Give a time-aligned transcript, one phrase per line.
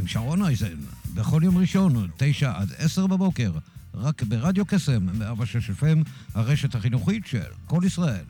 [0.00, 0.76] עם שרון אייזן,
[1.14, 3.50] בכל יום ראשון, תשע עד עשר בבוקר,
[3.94, 8.24] רק ברדיו קסם, 106 FM, הרשת החינוכית של כל ישראל.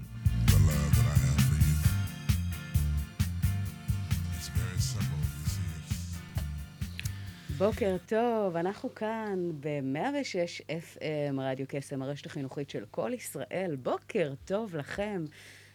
[7.58, 13.76] בוקר טוב, אנחנו כאן ב-106 FM, רדיו קסם, הרשת החינוכית של כל ישראל.
[13.82, 15.24] בוקר טוב לכם.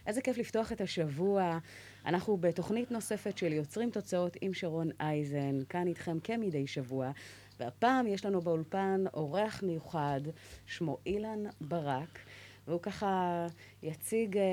[0.08, 1.58] איזה כיף לפתוח את השבוע.
[2.06, 7.12] אנחנו בתוכנית נוספת של יוצרים תוצאות עם שרון אייזן, כאן איתכם כמדי שבוע.
[7.60, 10.22] והפעם יש לנו באולפן אורח מיוחד,
[10.66, 12.20] שמו אילן ברק.
[12.68, 13.46] והוא ככה
[13.84, 14.44] יציג, אה,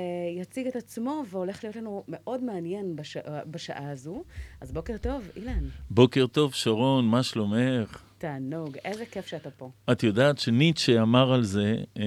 [0.41, 3.17] יציג את עצמו, והולך להיות לנו מאוד מעניין בש,
[3.51, 4.23] בשעה הזו.
[4.61, 5.63] אז בוקר טוב, אילן.
[5.89, 8.03] בוקר טוב, שרון, מה שלומך?
[8.23, 9.71] תענוג, איזה כיף שאתה פה.
[9.91, 12.03] את יודעת שניטשה אמר על זה, אה,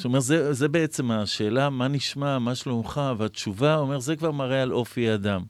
[0.00, 4.72] שאומר, זה, זה בעצם השאלה, מה נשמע, מה שלומך, והתשובה, אומר, זה כבר מראה על
[4.72, 5.42] אופי האדם.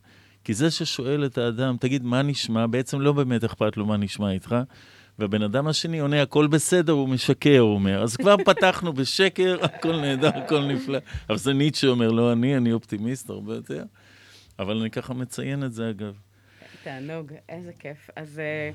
[0.44, 4.30] כי זה ששואל את האדם, תגיד, מה נשמע, בעצם לא באמת אכפת לו מה נשמע
[4.30, 4.56] איתך.
[5.18, 8.02] והבן אדם השני עונה, הכל בסדר, הוא משקר, הוא אומר.
[8.02, 10.98] אז כבר פתחנו בשקר, הכל נהדר, הכל נפלא.
[11.28, 13.84] אבל זה ניטשה אומר, לא אני, אני אופטימיסט הרבה יותר.
[14.58, 16.14] אבל אני ככה מציין את זה, אגב.
[16.82, 18.10] תענוג, איזה כיף.
[18.16, 18.70] אז אה,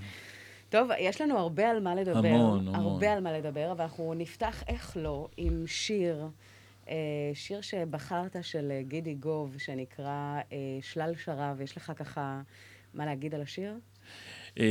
[0.69, 2.17] טוב, יש לנו הרבה על מה לדבר.
[2.27, 2.75] המון, המון.
[2.75, 6.27] הרבה על מה לדבר, אבל אנחנו נפתח, איך לא, עם שיר,
[6.89, 6.95] אה,
[7.33, 11.61] שיר שבחרת של אה, גידי גוב, שנקרא אה, שלל שרב.
[11.61, 12.41] יש לך ככה
[12.93, 13.73] מה להגיד על השיר?
[14.59, 14.65] אה,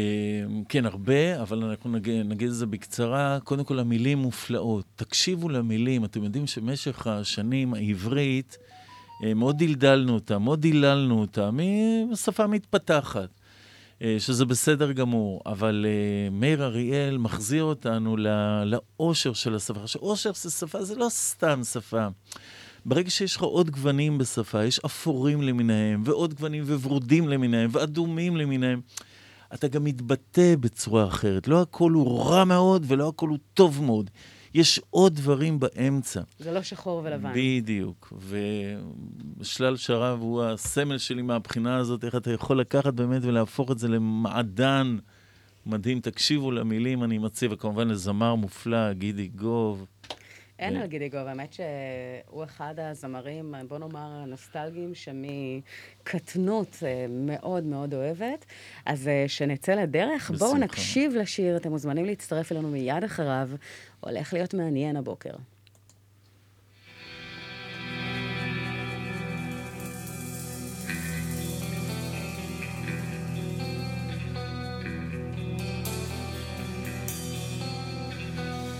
[0.68, 3.38] כן, הרבה, אבל אנחנו נגיד, נגיד את זה בקצרה.
[3.44, 4.84] קודם כל, המילים מופלאות.
[4.96, 6.04] תקשיבו למילים.
[6.04, 8.58] אתם יודעים שבמשך השנים העברית,
[9.36, 11.50] מאוד דלדלנו אותה, מאוד דיללנו אותה,
[12.12, 13.37] משפה מתפתחת.
[14.02, 18.16] אה, שזה בסדר גמור, אבל uh, מאיר אריאל מחזיר אותנו
[18.64, 19.80] לאושר של השפה.
[19.82, 22.06] עכשיו, אושר של שפה זה לא סתם שפה.
[22.86, 28.80] ברגע שיש לך עוד גוונים בשפה, יש אפורים למיניהם, ועוד גוונים וורודים למיניהם, ואדומים למיניהם,
[29.54, 31.48] אתה גם מתבטא בצורה אחרת.
[31.48, 34.10] לא הכל הוא רע מאוד ולא הכל הוא טוב מאוד.
[34.54, 36.20] יש עוד דברים באמצע.
[36.38, 37.32] זה לא שחור ולבן.
[37.34, 38.12] בדיוק.
[39.40, 43.88] ושלל שרב הוא הסמל שלי מהבחינה הזאת, איך אתה יכול לקחת באמת ולהפוך את זה
[43.88, 44.98] למעדן
[45.66, 46.00] מדהים.
[46.00, 49.86] תקשיבו למילים, אני מציע, וכמובן לזמר מופלא, גידי גוב.
[50.58, 57.64] אין ו- על גידי גוב, האמת שהוא אחד הזמרים, בוא נאמר, הנוסטלגיים, שמקטנות אה, מאוד
[57.64, 58.44] מאוד אוהבת.
[58.86, 60.56] אז אה, שנצא לדרך, בואו.
[60.56, 63.48] נקשיב לשיר, אתם מוזמנים להצטרף אלינו מיד אחריו.
[64.00, 65.34] הולך להיות מעניין הבוקר.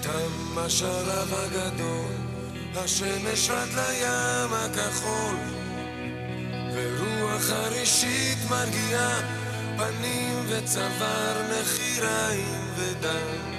[0.03, 2.12] תם השלב הגדול,
[2.75, 5.37] השמש עד לים הכחול,
[6.75, 9.21] ורוח חרישית מרגיעה
[9.77, 13.57] פנים וצוואר, נחיריים ודם.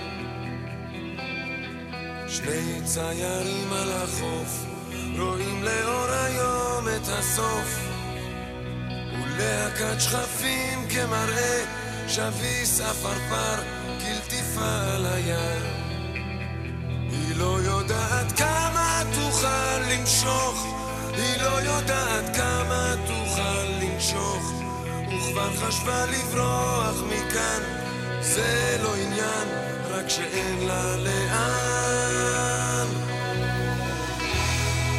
[2.44, 4.66] שני ציירים על החוף,
[5.20, 7.80] רואים לאור היום את הסוף,
[9.14, 11.66] ולהקת שכפים כמראה,
[12.08, 13.62] שביס עפרפר,
[14.00, 15.62] כלטיפה על הים.
[17.12, 20.66] היא לא יודעת כמה תוכל למשוך,
[21.14, 24.54] היא לא יודעת כמה תוכל למשוך,
[25.08, 27.62] וכבר חשבה לברוח מכאן,
[28.22, 29.48] זה לא עניין,
[30.00, 32.88] רק שאין לה לאן.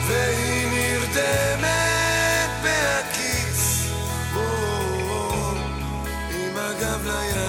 [0.07, 3.87] והיא נרדמת בהקיץ,
[6.31, 7.41] עם הגב לים.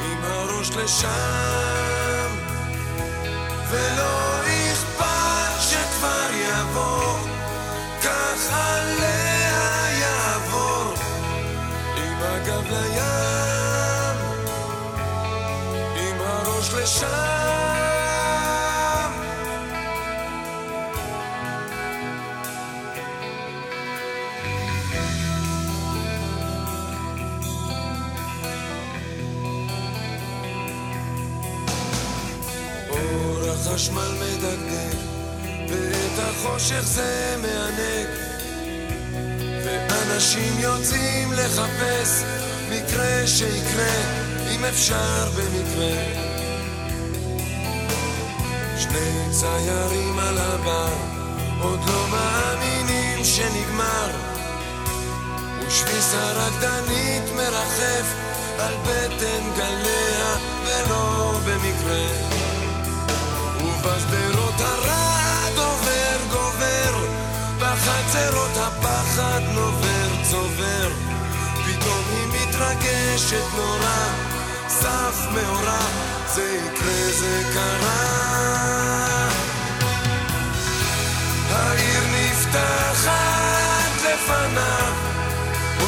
[0.00, 2.30] עם הראש לשם,
[3.70, 4.29] ולא
[17.00, 17.50] לשם.
[32.90, 34.96] אור החשמל מדגדג,
[35.68, 38.06] ואת החושך זה מענג,
[39.90, 42.22] אנשים יוצאים לחפש
[42.70, 43.94] מקרה שיקרה,
[44.54, 46.29] אם אפשר במקרה.
[48.90, 50.92] שני ציירים על הבר,
[51.60, 54.10] עוד לא מאמינים שנגמר.
[55.66, 58.06] ושביס הרקדנית מרחף
[58.58, 62.06] על בטן גליה, ולא במקרה.
[63.60, 67.06] ובשדרות הרעד עובר גובר,
[67.58, 70.90] בחצרות הפחד נובר צובר.
[71.66, 74.29] פתאום היא מתרגשת נורא,
[74.80, 75.78] סף מאורע,
[76.34, 78.20] זה יקרה, זה קרה.
[81.50, 84.92] העיר נפתחת לפניו,
[85.80, 85.86] או,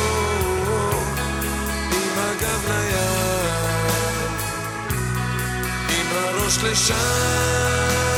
[1.93, 4.33] עם הגב לים,
[5.89, 8.12] עם הראש לשם,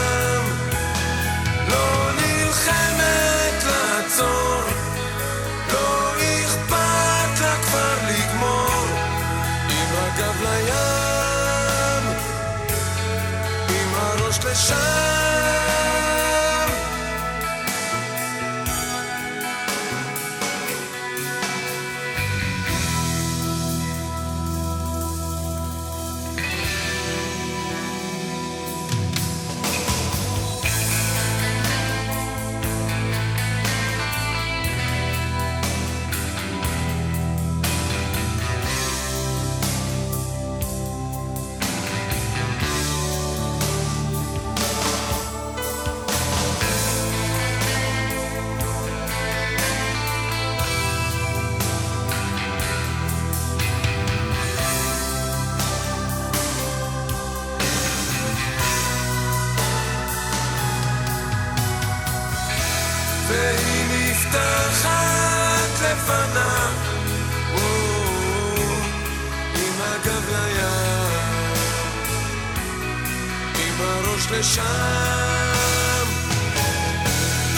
[74.25, 76.09] הראש לשם.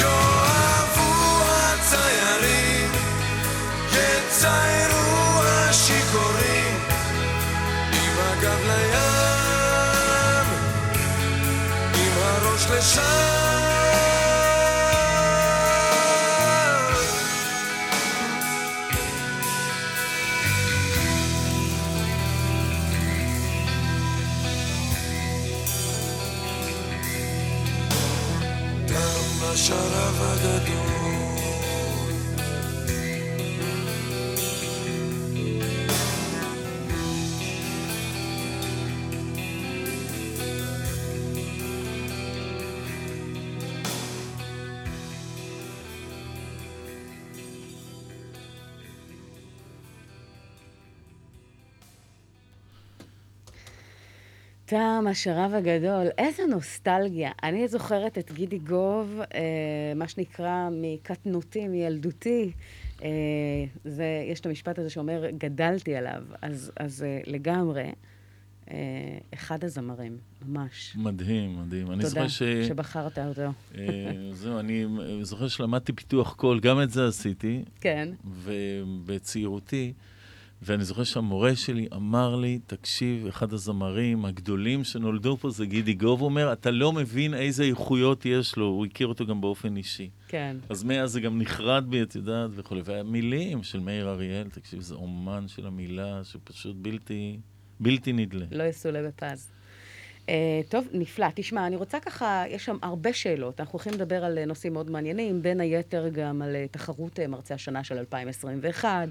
[0.00, 2.92] יאהבו הציירים,
[3.92, 6.78] יציירו השיכורים,
[7.92, 10.46] עם הגב לים,
[11.94, 13.35] עם הראש לשם.
[54.76, 57.30] תם השרב הגדול, איזה נוסטלגיה.
[57.42, 62.52] אני זוכרת את גידי גוב, אה, מה שנקרא, מקטנותי, מילדותי.
[63.02, 63.08] אה,
[63.84, 66.22] זה, יש את המשפט הזה שאומר, גדלתי עליו.
[66.42, 67.92] אז, אז אה, לגמרי,
[68.70, 68.76] אה,
[69.34, 70.96] אחד הזמרים, ממש.
[70.96, 71.92] מדהים, מדהים.
[71.92, 72.42] אני תודה זוכר ש...
[72.42, 73.52] שבחרת אותו.
[73.78, 73.84] אה,
[74.32, 74.86] זהו, אני
[75.22, 78.08] זוכר שלמדתי פיתוח קול, גם את זה עשיתי, כן.
[78.24, 79.92] ובצעירותי,
[80.66, 86.20] ואני זוכר שהמורה שלי אמר לי, תקשיב, אחד הזמרים הגדולים שנולדו פה זה גידי גוב,
[86.20, 90.10] הוא אומר, אתה לא מבין איזה איכויות יש לו, הוא הכיר אותו גם באופן אישי.
[90.28, 90.56] כן.
[90.68, 92.80] אז מאז זה גם נחרט בי, את יודעת, וכולי.
[92.84, 97.38] והמילים של מאיר אריאל, תקשיב, זה אומן של המילה, שפשוט בלתי,
[97.80, 98.46] בלתי נדלה.
[98.50, 99.50] לא יסולא בפז.
[100.26, 100.28] Uh,
[100.68, 101.26] טוב, נפלא.
[101.34, 103.60] תשמע, אני רוצה ככה, יש שם הרבה שאלות.
[103.60, 107.54] אנחנו הולכים לדבר על אה, נושאים מאוד מעניינים, בין היתר גם על uh, תחרות מרצה
[107.54, 109.08] השנה של 2021,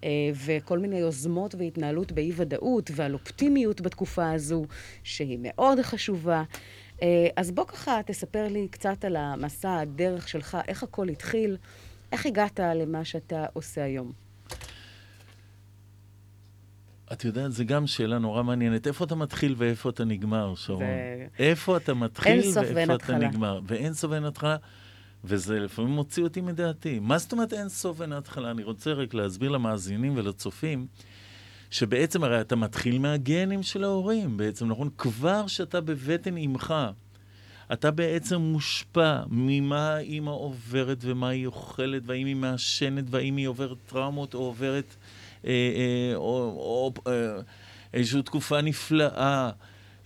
[0.00, 0.04] uh,
[0.44, 4.64] וכל מיני יוזמות והתנהלות באי-ודאות, ועל אופטימיות בתקופה הזו,
[5.02, 6.42] שהיא מאוד חשובה.
[6.96, 7.02] Uh,
[7.36, 11.56] אז בוא ככה תספר לי קצת על המסע, הדרך שלך, איך הכל התחיל,
[12.12, 14.27] איך הגעת למה שאתה עושה היום.
[17.12, 18.86] את יודעת, זו גם שאלה נורא מעניינת.
[18.86, 20.80] איפה אתה מתחיל ואיפה אתה נגמר, שרון?
[20.80, 22.32] זה- איפה אתה מתחיל
[22.74, 23.18] ואיפה אתה.
[23.28, 23.60] נגמר?
[23.66, 24.56] ואין סוף ואין התחלה,
[25.24, 26.98] וזה לפעמים מוציא אותי מדעתי.
[26.98, 28.50] מה זאת אומרת אין סוף ואין התחלה?
[28.50, 30.86] אני רוצה רק להסביר למאזינים ולצופים,
[31.70, 34.88] שבעצם הרי אתה מתחיל מהגנים של ההורים, בעצם, נכון?
[34.98, 36.74] כבר שאתה בבטן אימך,
[37.72, 43.76] אתה בעצם מושפע ממה האימא עוברת ומה היא אוכלת, והאם היא מעשנת, והאם היא עוברת
[43.86, 44.96] טראומות או עוברת
[46.14, 46.20] או,
[46.56, 47.40] או אה,
[47.94, 49.50] איזושהי תקופה נפלאה.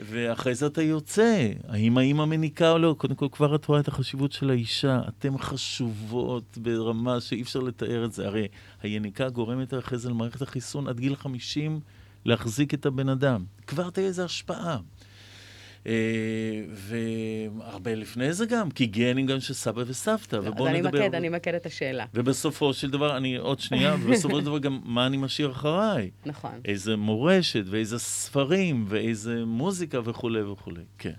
[0.00, 2.94] ואחרי זה אתה יוצא, האם האמא מניקה או לא?
[2.98, 5.00] קודם כל, כבר את רואה את החשיבות של האישה.
[5.08, 8.26] אתן חשובות ברמה שאי אפשר לתאר את זה.
[8.26, 8.48] הרי
[8.82, 11.80] היניקה גורמת אחרי זה למערכת החיסון עד גיל 50
[12.24, 13.44] להחזיק את הבן אדם.
[13.66, 14.78] כבר תהיה איזו השפעה.
[15.86, 15.92] אה,
[16.74, 20.88] והרבה לפני זה גם, כי גנים גם של סבא וסבתא, ובואו נדבר...
[20.88, 22.04] אז אני אמקד, אני אמקד את השאלה.
[22.14, 26.10] ובסופו של דבר, אני עוד שנייה, ובסופו של דבר גם מה אני משאיר אחריי.
[26.26, 26.60] נכון.
[26.64, 31.12] איזה מורשת, ואיזה ספרים, ואיזה מוזיקה וכולי וכולי, כן.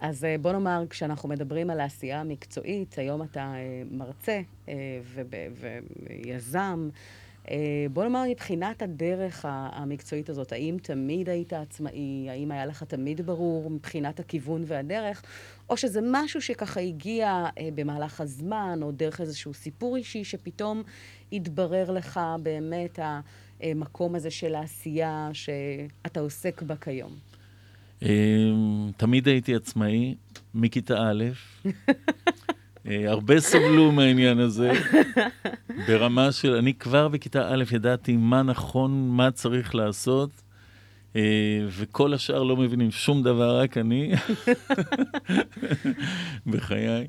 [0.00, 4.40] אז אה, בוא נאמר, כשאנחנו מדברים על העשייה המקצועית, היום אתה אה, מרצה
[6.08, 6.88] ויזם.
[6.92, 6.98] אה,
[7.92, 12.30] בוא נאמר, מבחינת הדרך המקצועית הזאת, האם תמיד היית עצמאי?
[12.30, 15.22] האם היה לך תמיד ברור מבחינת הכיוון והדרך?
[15.70, 20.82] או שזה משהו שככה הגיע אה, במהלך הזמן, או דרך איזשהו סיפור אישי, שפתאום
[21.32, 22.98] התברר לך באמת
[23.62, 27.12] המקום הזה של העשייה שאתה עוסק בה כיום?
[28.96, 30.14] תמיד הייתי עצמאי,
[30.54, 31.24] מכיתה א'.
[32.86, 34.72] אה, הרבה סבלו מהעניין הזה,
[35.88, 40.30] ברמה של, אני כבר בכיתה א' ידעתי מה נכון, מה צריך לעשות,
[41.16, 41.20] אה,
[41.68, 44.12] וכל השאר לא מבינים שום דבר, רק אני,
[46.46, 47.06] בחיי.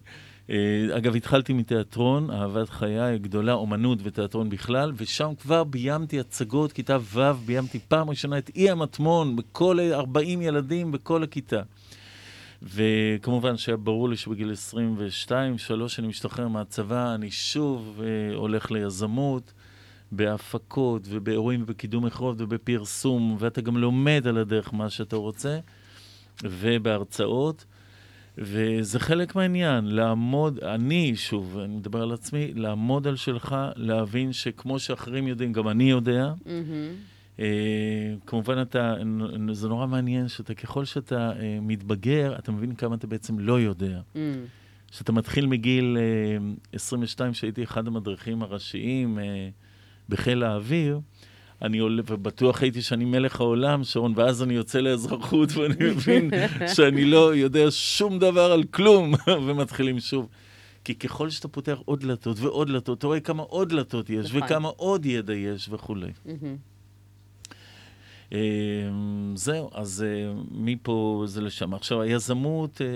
[0.49, 6.97] אה, אגב, התחלתי מתיאטרון, אהבת חיי גדולה, אומנות ותיאטרון בכלל, ושם כבר ביימתי הצגות, כיתה
[7.13, 11.61] ו', ביימתי פעם ראשונה את אי המטמון, בכל 40 ילדים בכל הכיתה.
[12.63, 19.53] וכמובן שהיה ברור לי שבגיל 22, שלוש אני משתחרר מהצבא, אני שוב אה, הולך ליזמות,
[20.11, 25.59] בהפקות ובאירועים ובקידום מכרות ובפרסום, ואתה גם לומד על הדרך מה שאתה רוצה,
[26.43, 27.65] ובהרצאות.
[28.37, 34.79] וזה חלק מהעניין, לעמוד, אני, שוב, אני מדבר על עצמי, לעמוד על שלך, להבין שכמו
[34.79, 36.33] שאחרים יודעים, גם אני יודע.
[36.45, 37.12] Mm-hmm.
[37.37, 37.41] Uh,
[38.25, 38.95] כמובן, אתה,
[39.51, 44.01] זה נורא מעניין שאתה, ככל שאתה uh, מתבגר, אתה מבין כמה אתה בעצם לא יודע.
[44.91, 45.15] כשאתה mm.
[45.15, 45.97] מתחיל מגיל
[46.73, 49.19] uh, 22, שהייתי אחד המדריכים הראשיים
[50.09, 50.99] בחיל האוויר,
[51.61, 56.29] אני עולה, ובטוח הייתי שאני מלך העולם, שרון, ואז אני יוצא לאזרחות ואני מבין
[56.75, 59.13] שאני לא יודע שום דבר על כלום,
[59.47, 60.29] ומתחילים שוב.
[60.83, 64.43] כי ככל שאתה פותח עוד דלתות ועוד דלתות, אתה רואה כמה עוד דלתות יש, נכון.
[64.43, 66.11] וכמה עוד ידע יש וכולי.
[68.33, 71.73] אמ, זהו, אז אה, מפה זה לשם.
[71.73, 72.87] עכשיו, היזמות, אה,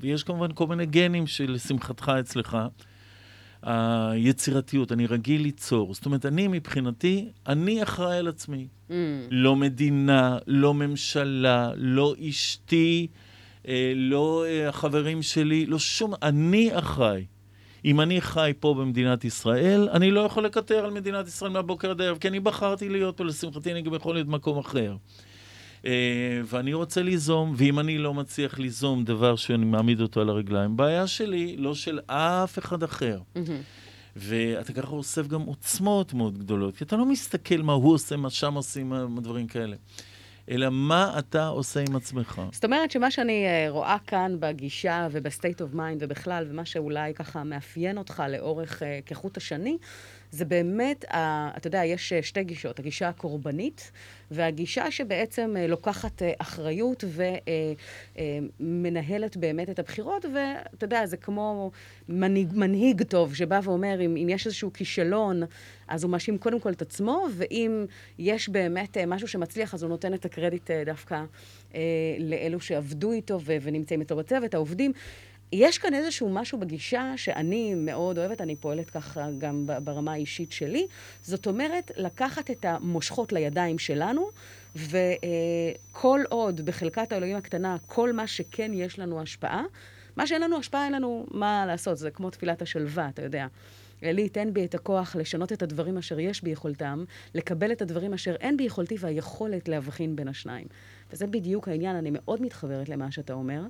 [0.00, 2.58] ויש כמובן כל מיני גנים שלשמחתך אצלך.
[3.62, 5.94] היצירתיות, אני רגיל ליצור.
[5.94, 8.66] זאת אומרת, אני מבחינתי, אני אחראי על עצמי.
[8.88, 8.92] Mm.
[9.30, 13.06] לא מדינה, לא ממשלה, לא אשתי,
[13.68, 16.14] אה, לא החברים שלי, לא שום...
[16.22, 17.24] אני אחראי.
[17.88, 22.00] אם אני חי פה במדינת ישראל, אני לא יכול לקטר על מדינת ישראל מהבוקר עד
[22.00, 24.96] הערב, כי אני בחרתי להיות פה, לשמחתי אני גם יכול להיות במקום אחר.
[25.82, 25.86] Uh,
[26.44, 31.06] ואני רוצה ליזום, ואם אני לא מצליח ליזום דבר שאני מעמיד אותו על הרגליים, בעיה
[31.06, 33.20] שלי, לא של אף אחד אחר.
[33.34, 33.38] Mm-hmm.
[34.16, 38.30] ואתה ככה אוסף גם עוצמות מאוד גדולות, כי אתה לא מסתכל מה הוא עושה, מה
[38.30, 39.76] שם עושים, מה דברים כאלה.
[40.50, 42.42] אלא מה אתה עושה עם עצמך.
[42.52, 47.14] זאת אומרת שמה שאני uh, רואה כאן בגישה וב state of mind ובכלל, ומה שאולי
[47.14, 49.78] ככה מאפיין אותך לאורך uh, כחוט השני,
[50.30, 51.04] זה באמת,
[51.56, 53.92] אתה יודע, יש uh, שתי גישות, הגישה הקורבנית
[54.30, 57.04] והגישה שבעצם uh, לוקחת uh, אחריות
[58.60, 61.70] ומנהלת uh, באמת את הבחירות, ואתה יודע, זה כמו
[62.08, 65.42] מנהיג, מנהיג טוב שבא ואומר, אם, אם יש איזשהו כישלון,
[65.88, 67.86] אז הוא מאשים קודם כל את עצמו, ואם
[68.18, 71.24] יש באמת משהו שמצליח, אז הוא נותן את הקרדיט דווקא
[72.18, 74.92] לאלו שעבדו איתו ונמצאים איתו בצוות, העובדים.
[75.52, 80.86] יש כאן איזשהו משהו בגישה שאני מאוד אוהבת, אני פועלת ככה גם ברמה האישית שלי.
[81.22, 84.30] זאת אומרת, לקחת את המושכות לידיים שלנו,
[84.76, 89.64] וכל עוד בחלקת האלוהים הקטנה, כל מה שכן יש לנו השפעה,
[90.16, 91.98] מה שאין לנו השפעה, אין לנו מה לעשות.
[91.98, 93.46] זה כמו תפילת השלווה, אתה יודע.
[94.02, 98.34] לי, תן בי את הכוח לשנות את הדברים אשר יש ביכולתם, לקבל את הדברים אשר
[98.34, 100.66] אין ביכולתי, והיכולת להבחין בין השניים.
[101.12, 103.62] וזה בדיוק העניין, אני מאוד מתחברת למה שאתה אומר.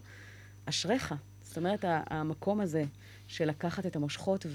[0.64, 1.14] אשריך.
[1.49, 2.85] זאת אומרת, המקום הזה
[3.28, 4.47] של לקחת את המושכות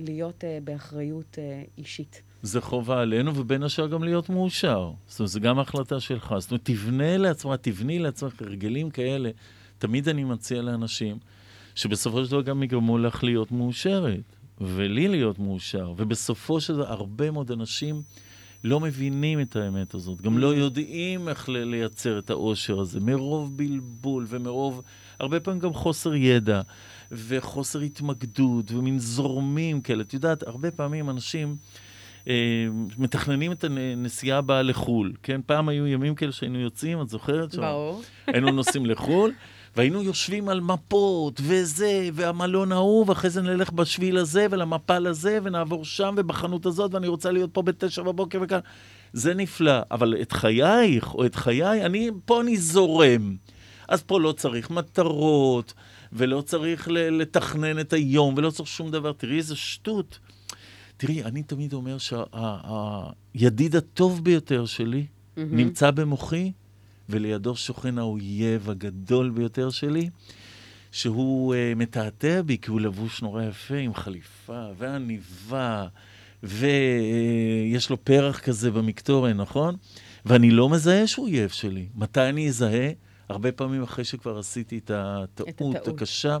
[0.00, 2.22] ולהיות uh, באחריות uh, אישית.
[2.42, 4.92] זה חובה עלינו, ובין השאר גם להיות מאושר.
[5.06, 6.34] זאת אומרת, זו גם החלטה שלך.
[6.38, 9.30] זאת אומרת, תבנה לעצמך, תבני לעצמך הרגלים כאלה.
[9.78, 11.18] תמיד אני מציע לאנשים,
[11.74, 15.92] שבסופו של דבר גם יגרמו לך להיות מאושרת, ולי להיות מאושר.
[15.96, 18.02] ובסופו של דבר, הרבה מאוד אנשים
[18.64, 24.26] לא מבינים את האמת הזאת, גם לא יודעים איך לייצר את האושר הזה, מרוב בלבול
[24.28, 24.82] ומרוב...
[25.20, 26.60] הרבה פעמים גם חוסר ידע
[27.12, 30.02] וחוסר התמקדות ומין זורמים כאלה.
[30.02, 31.56] את יודעת, הרבה פעמים אנשים
[32.28, 32.66] אה,
[32.98, 35.40] מתכננים את הנסיעה הבאה לחו"ל, כן?
[35.46, 37.54] פעם היו ימים כאלה שהיינו יוצאים, את זוכרת?
[37.54, 38.02] ברור.
[38.26, 39.32] היינו נוסעים לחו"ל,
[39.76, 45.84] והיינו יושבים על מפות, וזה, והמלון ההוא, ואחרי זה נלך בשביל הזה, ולמפל הזה, ונעבור
[45.84, 48.58] שם, ובחנות הזאת, ואני רוצה להיות פה בתשע בבוקר וכאן.
[49.12, 53.36] זה נפלא, אבל את חייך, או את חיי, אני, פה אני זורם.
[53.90, 55.74] אז פה לא צריך מטרות,
[56.12, 59.12] ולא צריך לתכנן את היום, ולא צריך שום דבר.
[59.12, 60.18] תראי איזה שטות.
[60.96, 65.40] תראי, אני תמיד אומר שהידיד הטוב ביותר שלי mm-hmm.
[65.50, 66.52] נמצא במוחי,
[67.08, 70.10] ולידו שוכן האויב הגדול ביותר שלי,
[70.92, 75.86] שהוא uh, מתעתע בי כי הוא לבוש נורא יפה, עם חליפה ועניבה,
[76.42, 79.76] ויש uh, לו פרח כזה במקטורן, נכון?
[80.26, 81.86] ואני לא מזהה שהוא אויב שלי.
[81.94, 82.90] מתי אני אזהה?
[83.30, 85.88] הרבה פעמים אחרי שכבר עשיתי את הטעות, את הטעות.
[85.88, 86.38] הקשה.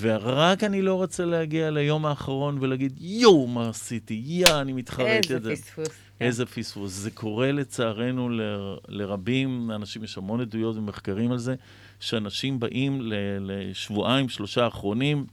[0.00, 4.22] ורק אני לא רוצה להגיע ליום האחרון ולהגיד, יואו, מה עשיתי?
[4.24, 5.30] יא, אני מתחרט.
[5.30, 5.88] איזה פספוס.
[5.88, 6.24] כן.
[6.24, 6.92] איזה פספוס.
[6.92, 8.40] זה קורה לצערנו ל,
[8.88, 11.54] לרבים, אנשים, יש המון עדויות ומחקרים על זה,
[12.00, 13.00] שאנשים באים
[13.40, 15.26] לשבועיים, שלושה אחרונים,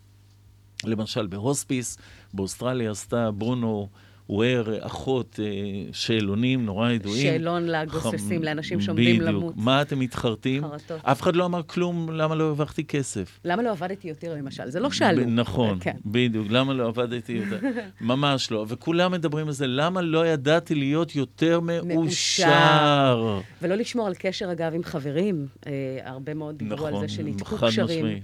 [0.83, 1.97] למשל בהוספיס,
[2.33, 3.89] באוסטרליה עשתה ברונו
[4.29, 5.45] ער אחות אה,
[5.91, 7.21] שאלונים נורא ידועים.
[7.23, 8.45] שאלון לגוססים, ח...
[8.45, 9.29] לאנשים שעומדים בדיוק.
[9.29, 9.53] למות.
[9.57, 10.63] מה אתם מתחרטים?
[10.63, 10.99] חרטות.
[11.03, 13.39] אף אחד לא אמר כלום, למה לא הרווחתי כסף.
[13.45, 14.69] למה לא עבדתי יותר, למשל?
[14.69, 15.23] זה לא שאלו.
[15.25, 15.95] ב- נכון, כן.
[16.05, 16.47] בדיוק.
[16.49, 17.59] למה לא עבדתי יותר?
[18.01, 18.65] ממש לא.
[18.67, 23.39] וכולם מדברים על זה, למה לא ידעתי להיות יותר מאושר?
[23.61, 25.47] ולא לשמור על קשר, אגב, עם חברים.
[25.67, 25.71] אה,
[26.05, 28.05] הרבה מאוד דיברו נכון, על זה של ניתקו קשרים.
[28.05, 28.21] משמעי.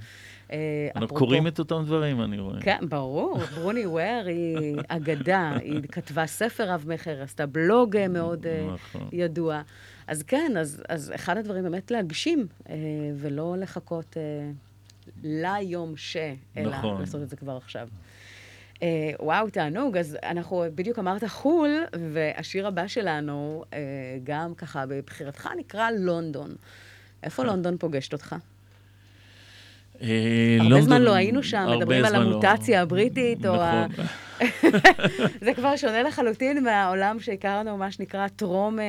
[0.52, 0.58] אה,
[0.96, 2.62] אנחנו קוראים את אותם דברים, אני רואה.
[2.62, 3.38] כן, ברור.
[3.56, 5.52] ברוני וויר היא אגדה.
[5.62, 9.10] היא כתבה ספר רב-מכר, עשתה בלוג אה, מאוד אה, נכון.
[9.12, 9.62] ידוע.
[10.08, 12.48] אז כן, אז, אז אחד הדברים באמת להגשים,
[13.16, 14.18] ולא לחכות
[15.24, 16.18] ליום ש,
[16.58, 17.00] אלא נכון.
[17.00, 17.88] לעשות את זה כבר עכשיו.
[18.80, 18.82] Uh,
[19.20, 19.98] וואו, תענוג.
[19.98, 21.70] אז אנחנו, בדיוק אמרת חו"ל,
[22.14, 23.74] והשיר הבא שלנו, uh,
[24.24, 26.56] גם ככה בבחירתך, נקרא לונדון.
[27.24, 28.36] איפה לונדון פוגשת אותך?
[30.02, 32.18] אה, הרבה זמן לא היינו שם, מדברים על לא.
[32.18, 33.88] המוטציה הבריטית, או ה...
[33.88, 34.06] נכון.
[35.46, 38.80] זה כבר שונה לחלוטין מהעולם שהכרנו, מה שנקרא טרום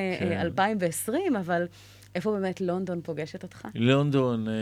[0.40, 1.36] 2020, אה, כן.
[1.36, 1.66] אבל...
[2.14, 3.68] איפה באמת לונדון פוגשת אותך?
[3.74, 4.52] לונדון, אה,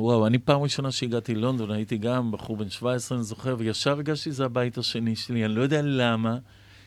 [0.00, 4.30] וואו, אני פעם ראשונה שהגעתי ללונדון, הייתי גם בחור בן 17, אני זוכר, וישר הרגשתי
[4.30, 6.38] שזה הבית השני שלי, אני לא יודע למה,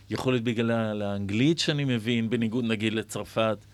[0.09, 3.65] יכול להיות בגלל האנגלית שאני מבין, בניגוד נגיד לצרפת.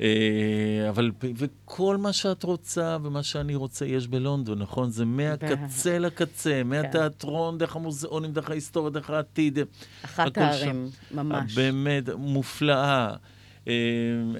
[0.00, 4.90] אה, אבל, וכל מה שאת רוצה ומה שאני רוצה יש בלונדון, נכון?
[4.90, 6.66] זה מהקצה לקצה, כן.
[6.66, 9.58] מהתיאטרון, דרך המוזיאונים, דרך ההיסטוריה, דרך העתיד.
[10.04, 11.54] אחת הערים, ממש.
[11.54, 13.14] באמת, מופלאה.
[13.68, 13.72] אה,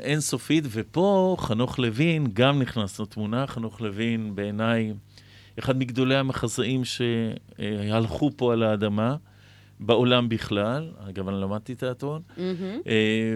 [0.00, 3.46] אינסופית, ופה חנוך לוין גם נכנס לתמונה.
[3.46, 4.92] חנוך לוין, בעיניי,
[5.58, 9.16] אחד מגדולי המחזאים שהלכו פה על האדמה.
[9.80, 12.88] בעולם בכלל, אגב, אני למדתי תיאטרון, mm-hmm.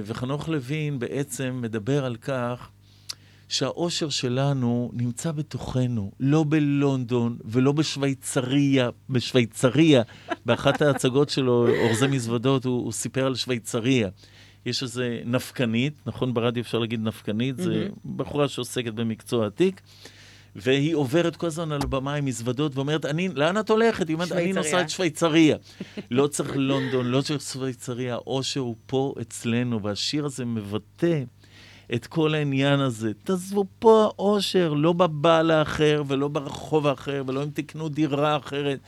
[0.05, 2.71] וחנוך לוין בעצם מדבר על כך
[3.49, 10.03] שהאושר שלנו נמצא בתוכנו, לא בלונדון ולא בשוויצריה, בשוויצריה.
[10.47, 14.09] באחת ההצגות שלו, אורזי מזוודות, הוא, הוא סיפר על שוויצריה.
[14.67, 17.63] יש איזה נפקנית, נכון ברדיו אפשר להגיד נפקנית, mm-hmm.
[17.63, 19.81] זה בחורה שעוסקת במקצוע עתיק.
[20.63, 24.09] והיא עוברת כל הזמן על הבמה עם מזוודות ואומרת, אני, לאן את הולכת?
[24.09, 25.57] היא אומרת, אני נוסעת שוויצריה.
[26.11, 31.23] לא צריך לונדון, לא צריך שוויצריה, העושר הוא פה אצלנו, והשיר הזה מבטא
[31.95, 33.13] את כל העניין הזה.
[33.25, 38.79] תעזבו פה העושר, לא בבעל האחר ולא ברחוב האחר, ולא אם תקנו דירה אחרת.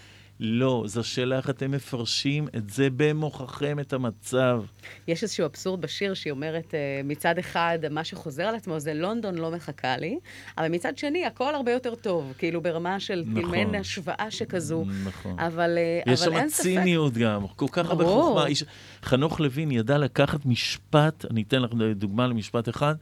[0.43, 4.63] לא, זו שאלה איך אתם מפרשים את זה במוחכם, את המצב.
[5.09, 9.35] יש איזשהו אבסורד בשיר שהיא אומרת, אה, מצד אחד, מה שחוזר על עצמו זה לונדון
[9.35, 10.19] לא מחכה לי,
[10.59, 13.51] אבל מצד שני, הכל הרבה יותר טוב, כאילו ברמה של נכון.
[13.51, 14.85] מעין השוואה שכזו.
[15.05, 15.39] נכון.
[15.39, 16.67] אבל, אה, יש אבל אין ספק.
[16.67, 18.47] יש שם ציניות גם, כל כך הרבה חוכמה.
[18.47, 18.65] איש...
[19.03, 22.95] חנוך לוין ידע לקחת משפט, אני אתן לך דוגמה למשפט אחד,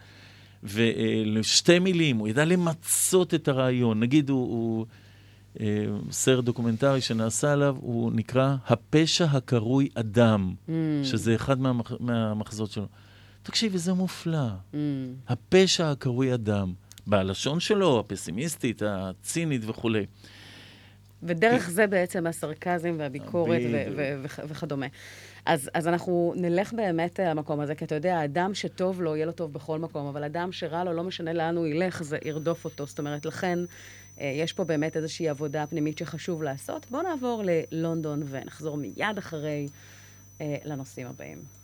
[0.63, 4.01] ולשתי מילים, הוא ידע למצות את הרעיון.
[4.01, 4.49] נגיד, הוא...
[4.49, 5.08] הוא אה,
[6.11, 10.71] סרט דוקומנטרי שנעשה עליו, הוא נקרא הפשע הקרוי אדם, mm.
[11.05, 11.93] שזה אחד מהמח...
[12.01, 12.87] מהמחזות שלו.
[13.43, 14.49] תקשיבי, זה מופלא.
[14.73, 14.77] Mm.
[15.29, 16.73] הפשע הקרוי אדם,
[17.07, 20.07] בלשון שלו, הפסימיסטית, הצינית וכולי.
[21.23, 24.87] ודרך זה בעצם הסרקזם והביקורת ו- ו- ו- וכדומה.
[25.47, 29.33] אז, אז אנחנו נלך באמת למקום הזה, כי אתה יודע, אדם שטוב לו, יהיה לו
[29.33, 32.87] טוב בכל מקום, אבל אדם שרע לו, לא משנה לאן הוא ילך, זה ירדוף אותו.
[32.87, 33.65] זאת אומרת, לכן אה,
[34.21, 36.87] יש פה באמת איזושהי עבודה פנימית שחשוב לעשות.
[36.91, 39.67] בואו נעבור ללונדון ונחזור מיד אחרי
[40.41, 41.58] אה, לנושאים הבאים.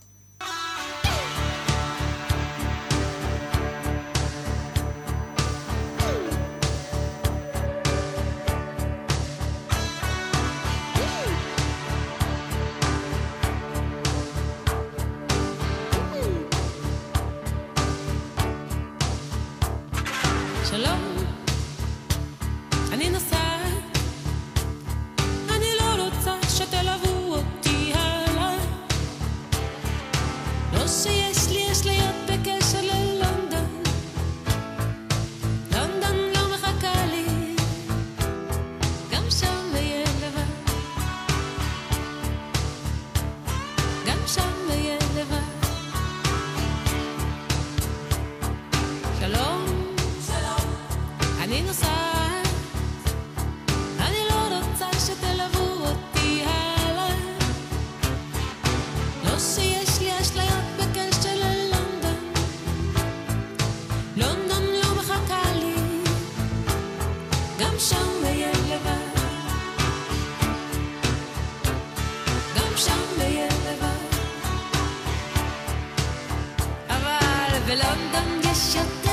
[77.75, 79.04] London, yes, you're.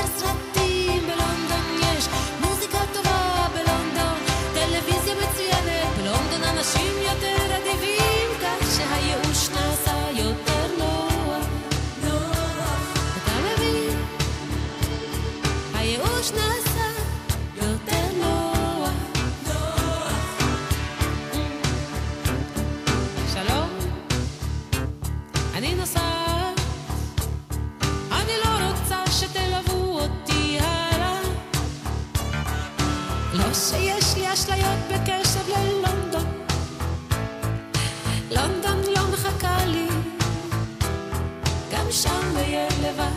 [42.82, 43.12] לבד.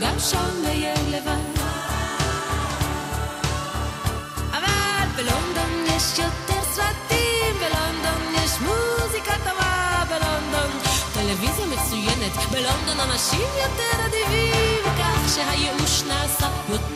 [0.00, 1.44] גם שם אהיה לבד.
[4.50, 10.70] אבל בלונדון יש יותר סרטים, בלונדון יש מוזיקה טובה, בלונדון
[11.14, 16.93] טלוויזיה מצוינת, בלונדון אנשים יותר אדיבים, כך שהייאוש נעשה יותר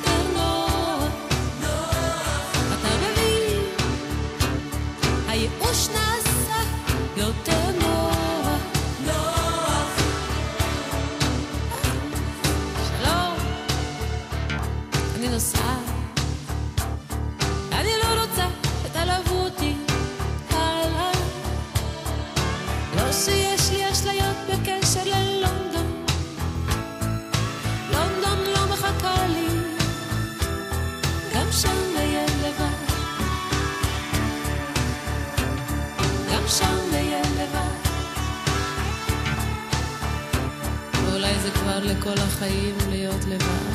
[41.48, 43.72] זה כבר לכל החיים להיות לבד.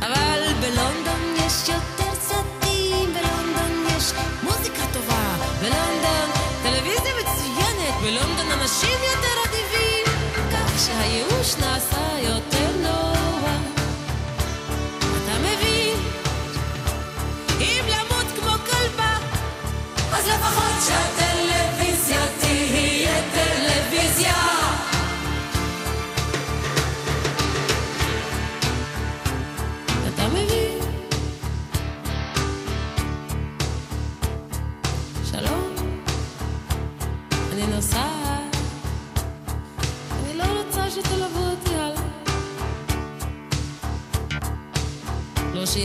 [0.00, 6.30] אבל בלונדון יש יותר סרטים, בלונדון יש מוזיקה טובה, בלונדון
[6.62, 10.06] טלוויזיה מצוינת, בלונדון אנשים יותר אדיבים,
[10.52, 12.53] כך שהייאוש נעשה יותר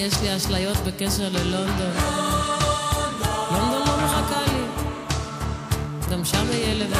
[0.09, 1.93] שיש לי אשליות בקשר ללונדון.
[3.51, 4.63] לונדון לא מחכה לי.
[6.11, 6.95] גם שם אהיה לבד.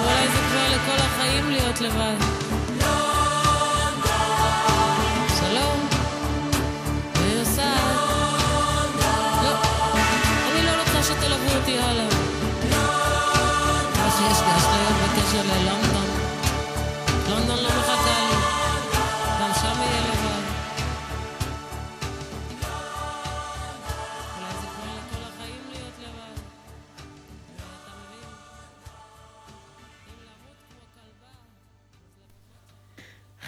[0.00, 2.21] אולי זה כבר לכל החיים להיות לבד.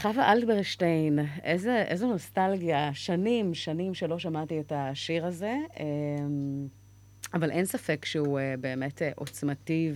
[0.04, 2.90] חווה אלברשטיין, איזה, איזו נוסטלגיה.
[2.94, 6.66] שנים, שנים שלא שמעתי את השיר הזה, אמ,
[7.34, 9.92] אבל אין ספק שהוא אה, באמת אה, עוצמתי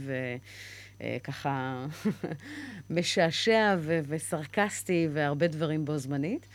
[1.01, 1.87] וככה
[2.90, 6.47] משעשע ו- וסרקסטי והרבה דברים בו זמנית.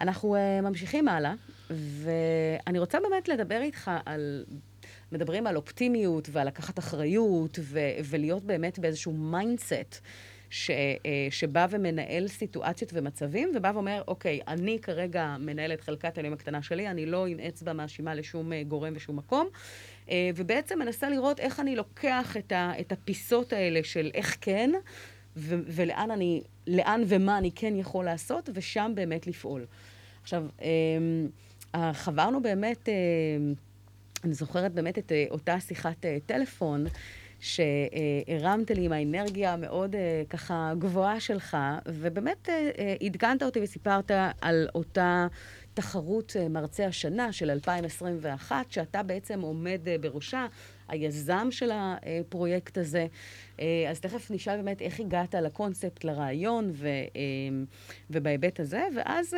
[0.00, 1.34] אנחנו אה, ממשיכים הלאה,
[1.70, 4.44] ואני רוצה באמת לדבר איתך על...
[5.12, 10.00] מדברים על אופטימיות ועל לקחת אחריות ו- ולהיות באמת באיזשהו mindset.
[10.52, 16.32] ש, אה, שבא ומנהל סיטואציות ומצבים, ובא ואומר, אוקיי, אני כרגע מנהל את חלקת האלוהים
[16.32, 19.48] הקטנה שלי, אני לא עם אצבע מאשימה לשום אה, גורם ושום מקום,
[20.10, 24.70] אה, ובעצם מנסה לראות איך אני לוקח את, ה, את הפיסות האלה של איך כן,
[25.36, 29.66] ו, ולאן אני, לאן ומה אני כן יכול לעשות, ושם באמת לפעול.
[30.22, 30.46] עכשיו,
[31.74, 32.88] אה, חברנו באמת,
[34.24, 36.86] אני זוכרת באמת את אותה שיחת טלפון,
[37.42, 44.10] שהרמת לי עם האנרגיה המאוד אה, ככה גבוהה שלך, ובאמת אה, אה, עדכנת אותי וסיפרת
[44.40, 45.26] על אותה
[45.74, 50.46] תחרות מרצה השנה של 2021, שאתה בעצם עומד בראשה,
[50.88, 53.06] היזם של הפרויקט הזה.
[53.90, 56.88] אז תכף נשאל באמת איך הגעת לקונספט, לרעיון, ו,
[58.10, 59.34] ובהיבט הזה, ואז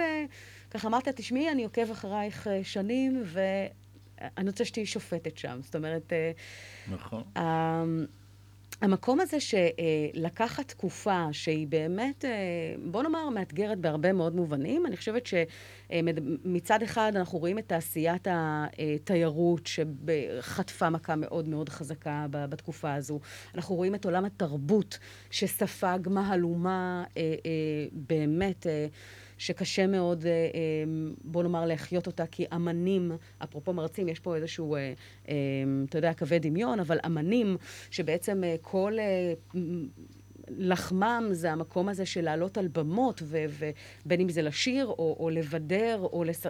[0.71, 3.41] ככה אמרת, תשמעי, אני עוקב אחרייך שנים, ו...
[4.39, 5.61] אני רוצה שתהיי שופטת שם.
[5.63, 6.33] זאת אומרת, אה,
[6.95, 7.23] נכון.
[7.37, 7.85] ה-
[8.81, 12.31] המקום הזה שלקחת תקופה שהיא באמת, אה,
[12.91, 19.67] בוא נאמר, מאתגרת בהרבה מאוד מובנים, אני חושבת שמצד אחד אנחנו רואים את תעשיית התיירות
[19.67, 23.21] שחטפה מכה מאוד מאוד חזקה בתקופה הזו.
[23.55, 24.99] אנחנו רואים את עולם התרבות
[25.31, 27.23] שספג מהלומה אה,
[27.93, 28.67] באמת...
[29.45, 30.39] שקשה מאוד, אה, אה,
[31.25, 34.93] בוא נאמר, להחיות אותה, כי אמנים, אפרופו מרצים, יש פה איזשהו, אה,
[35.89, 37.57] אתה יודע, קווי דמיון, אבל אמנים,
[37.91, 38.93] שבעצם כל...
[40.49, 45.99] לחמם זה המקום הזה של לעלות על במות, ובין אם זה לשיר, או, או לבדר,
[46.13, 46.47] או, לס-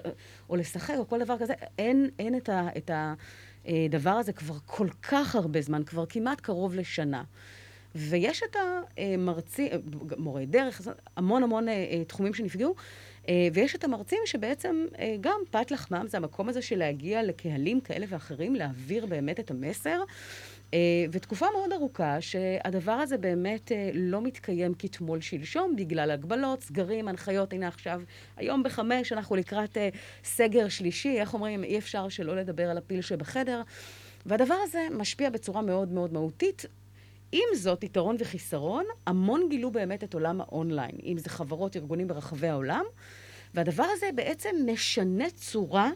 [0.48, 2.90] או לשחק, או כל דבר כזה, אין, אין את, ה, את
[3.66, 7.22] הדבר הזה כבר כל כך הרבה זמן, כבר כמעט קרוב לשנה.
[7.94, 8.56] ויש את
[8.96, 9.68] המרצים,
[10.16, 10.80] מורי דרך,
[11.16, 12.74] המון המון אה, תחומים שנפגעו,
[13.28, 17.80] אה, ויש את המרצים שבעצם אה, גם פת לחמם זה המקום הזה של להגיע לקהלים
[17.80, 20.00] כאלה ואחרים, להעביר באמת את המסר.
[21.10, 27.52] ותקופה מאוד ארוכה שהדבר הזה באמת לא מתקיים כתמול שלשום בגלל הגבלות, סגרים, הנחיות.
[27.52, 28.02] הנה עכשיו,
[28.36, 29.76] היום בחמש אנחנו לקראת
[30.24, 33.62] סגר שלישי, איך אומרים, אי אפשר שלא לדבר על הפיל שבחדר.
[34.26, 36.66] והדבר הזה משפיע בצורה מאוד מאוד מהותית.
[37.36, 42.48] עם זאת, יתרון וחיסרון, המון גילו באמת את עולם האונליין, אם זה חברות, ארגונים ברחבי
[42.48, 42.84] העולם,
[43.54, 45.90] והדבר הזה בעצם משנה צורה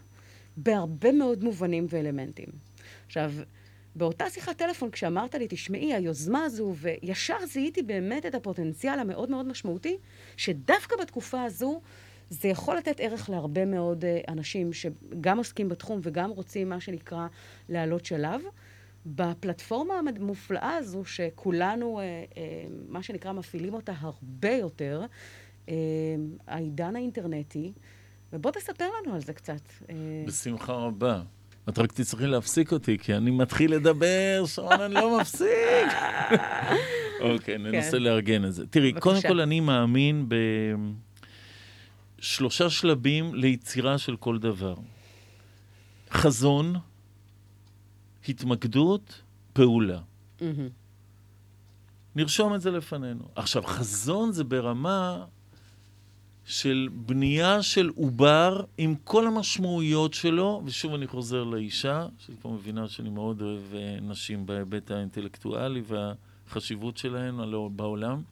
[0.57, 2.49] בהרבה מאוד מובנים ואלמנטים.
[3.07, 3.33] עכשיו,
[3.97, 9.47] באותה שיחת טלפון, כשאמרת לי, תשמעי, היוזמה הזו, וישר זיהיתי באמת את הפוטנציאל המאוד מאוד
[9.47, 9.97] משמעותי,
[10.37, 11.81] שדווקא בתקופה הזו,
[12.31, 17.27] זה יכול לתת ערך להרבה מאוד אה, אנשים שגם עוסקים בתחום וגם רוצים, מה שנקרא,
[17.69, 18.41] לעלות שלב.
[19.15, 25.03] בפלטפורמה המופלאה הזו, שכולנו, אה, אה, מה שנקרא, מפעילים אותה הרבה יותר,
[25.69, 25.75] אה,
[26.47, 27.73] העידן האינטרנטי,
[28.33, 29.63] ובוא תספר לנו על זה קצת.
[29.91, 29.95] אה,
[30.27, 31.23] בשמחה רבה.
[31.69, 35.93] את רק תצטרכי להפסיק אותי, כי אני מתחיל לדבר, שרון, אני לא מפסיק.
[37.21, 38.67] אוקיי, ננסה לארגן את זה.
[38.67, 38.93] תראי.
[38.93, 40.29] קודם כל אני מאמין
[42.19, 44.75] בשלושה שלבים ליצירה של כל דבר.
[46.11, 46.75] חזון,
[48.29, 50.01] התמקדות, פעולה.
[52.17, 53.25] נרשום את זה לפנינו.
[53.35, 55.25] עכשיו, חזון זה ברמה
[56.45, 62.89] של בנייה של עובר עם כל המשמעויות שלו, ושוב אני חוזר לאישה, שאת כבר מבינה
[62.89, 67.41] שאני מאוד אוהב אה, נשים בהיבט האינטלקטואלי והחשיבות שלהן
[67.77, 68.23] בעולם.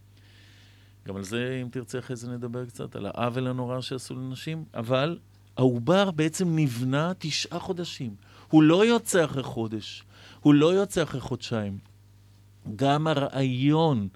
[1.07, 5.19] גם על זה, אם תרצה, אחרי זה נדבר קצת, על העוול הנורא שעשו לנשים, אבל
[5.57, 8.15] העובר בעצם נבנה תשעה חודשים.
[8.49, 10.05] הוא לא יוצא אחרי חודש,
[10.41, 11.79] הוא לא יוצא אחרי חודשיים.
[12.77, 14.09] גם הרעיון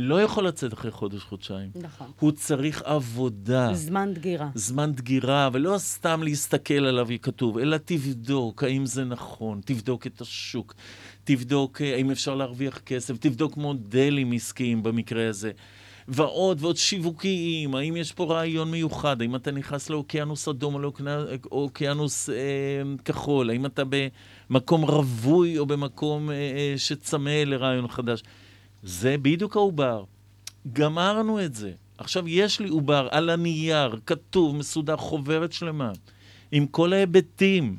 [0.00, 1.70] לא יכול לצאת אחרי חודש-חודשיים.
[1.74, 2.06] נכון.
[2.20, 3.74] הוא צריך עבודה.
[3.74, 4.50] זמן דגירה.
[4.54, 10.74] זמן דגירה, ולא סתם להסתכל עליו כתוב, אלא תבדוק האם זה נכון, תבדוק את השוק,
[11.24, 15.52] תבדוק אה, האם אפשר להרוויח כסף, תבדוק מודלים עסקיים במקרה הזה.
[16.08, 22.30] ועוד ועוד שיווקיים, האם יש פה רעיון מיוחד, האם אתה נכנס לאוקיינוס אדום או לאוקיינוס
[22.30, 22.34] אה,
[23.04, 23.82] כחול, האם אתה
[24.50, 28.22] במקום רווי או במקום אה, אה, שצמא לרעיון חדש.
[28.82, 30.04] זה בדיוק העובר.
[30.72, 31.72] גמרנו את זה.
[31.98, 35.92] עכשיו יש לי עובר על הנייר, כתוב, מסודר, חוברת שלמה,
[36.52, 37.76] עם כל ההיבטים.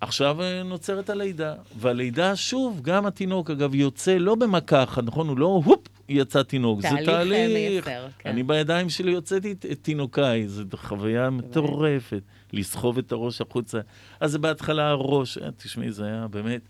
[0.00, 5.28] עכשיו אה, נוצרת הלידה, והלידה, שוב, גם התינוק, אגב, יוצא לא במכה אחת, נכון?
[5.28, 6.80] הוא לא, הופ, יצא תינוק.
[6.80, 7.86] זה תהליך, אה, תהליך.
[7.86, 8.30] מייסר, כן.
[8.30, 13.80] אני בידיים שלי הוצאתי את, את תינוקיי, זו חוויה מטורפת, לסחוב את הראש החוצה.
[14.20, 16.60] אז זה בהתחלה הראש, אה, תשמעי, זה היה באמת...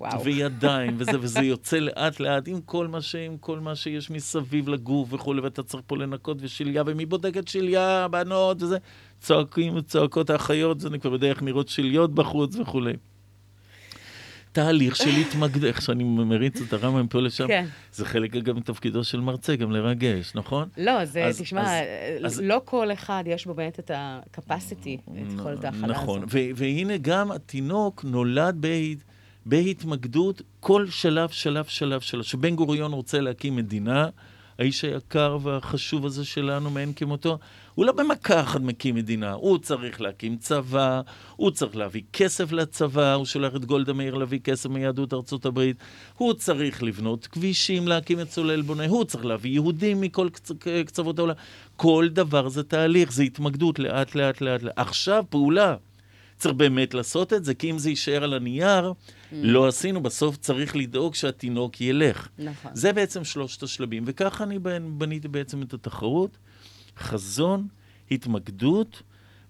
[0.00, 0.24] וואו.
[0.24, 4.68] וידיים, וזה, וזה יוצא לאט לאט עם כל מה, ש, עם כל מה שיש מסביב
[4.68, 8.78] לגוף וכולי, ואתה צריך פה לנקות ושליה, ומי בודק את שליה, בנות, וזה.
[9.20, 12.92] צועקים וצועקות האחיות, זה כבר בדרך נראות שליות בחוץ וכולי.
[14.54, 15.64] תהליך של התמקד...
[15.64, 17.66] איך שאני מריץ את הרמה מפה לשם, כן.
[17.92, 20.68] זה חלק גם מתפקידו של מרצה, גם לרגש, נכון?
[20.78, 21.86] לא, זה, אז- תשמע, אז-
[22.24, 25.86] אז- לא כל אחד יש בו באמת את ה-capacity, את יכולת ההכלה הזו.
[25.92, 26.24] נכון,
[26.56, 29.04] והנה גם התינוק נולד בהת-
[29.46, 32.22] בהתמקדות כל שלב, שלב, שלב, שלב.
[32.22, 34.08] שבן גוריון רוצה להקים מדינה,
[34.58, 37.38] האיש היקר והחשוב הזה שלנו, מאין כמותו,
[37.74, 41.00] הוא לא במכה אחת מקים מדינה, הוא צריך להקים צבא,
[41.36, 45.76] הוא צריך להביא כסף לצבא, הוא שולח את גולדה מאיר להביא כסף מיהדות ארצות הברית,
[46.16, 50.52] הוא צריך לבנות כבישים, להקים את סולל בונה, הוא צריך להביא יהודים מכל קצ...
[50.86, 51.34] קצוות העולם.
[51.76, 54.72] כל דבר זה תהליך, זה התמקדות לאט, לאט, לאט, לאט.
[54.76, 55.76] עכשיו, פעולה.
[56.44, 58.92] צריך באמת לעשות את זה, כי אם זה יישאר על הנייר,
[59.32, 62.28] לא עשינו, בסוף צריך לדאוג שהתינוק ילך.
[62.38, 62.70] נכון.
[62.74, 66.38] זה בעצם שלושת השלבים, וככה אני בנ- בניתי בעצם את התחרות.
[66.98, 67.66] חזון,
[68.10, 69.02] התמקדות,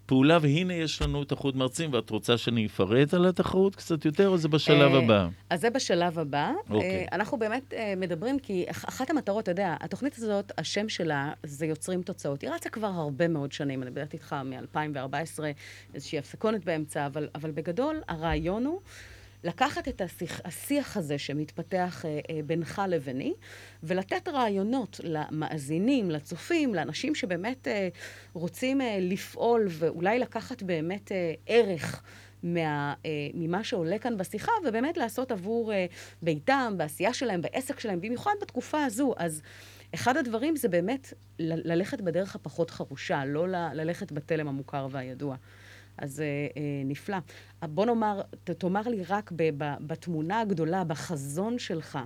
[0.06, 4.38] פעולה, והנה יש לנו תחרות מרצים, ואת רוצה שאני אפרט על התחרות קצת יותר, או
[4.38, 5.28] זה בשלב אה, הבא?
[5.50, 6.52] אז זה בשלב הבא.
[6.70, 6.90] אוקיי.
[6.90, 11.32] אה, אנחנו באמת אה, מדברים, כי אח- אחת המטרות, אתה יודע, התוכנית הזאת, השם שלה
[11.42, 12.42] זה יוצרים תוצאות.
[12.42, 15.40] היא רצה כבר הרבה מאוד שנים, אני מדברת איתך מ-2014,
[15.94, 18.80] איזושהי הפסקונת באמצע, אבל, אבל בגדול, הרעיון הוא...
[19.44, 23.34] לקחת את השיח, השיח הזה שמתפתח אה, אה, בינך לביני,
[23.82, 27.88] ולתת רעיונות למאזינים, לצופים, לאנשים שבאמת אה,
[28.32, 32.02] רוצים אה, לפעול ואולי לקחת באמת אה, ערך
[32.42, 35.86] מה, אה, ממה שעולה כאן בשיחה, ובאמת לעשות עבור אה,
[36.22, 39.14] ביתם, בעשייה שלהם, בעסק שלהם, במיוחד בתקופה הזו.
[39.16, 39.42] אז
[39.94, 45.36] אחד הדברים זה באמת ל- ללכת בדרך הפחות חרושה, לא ל- ללכת בתלם המוכר והידוע.
[45.98, 46.26] אז אה,
[46.56, 47.16] אה, נפלא.
[47.62, 51.98] אה, בוא נאמר, ת, תאמר לי רק ב, ב, בתמונה הגדולה, בחזון שלך,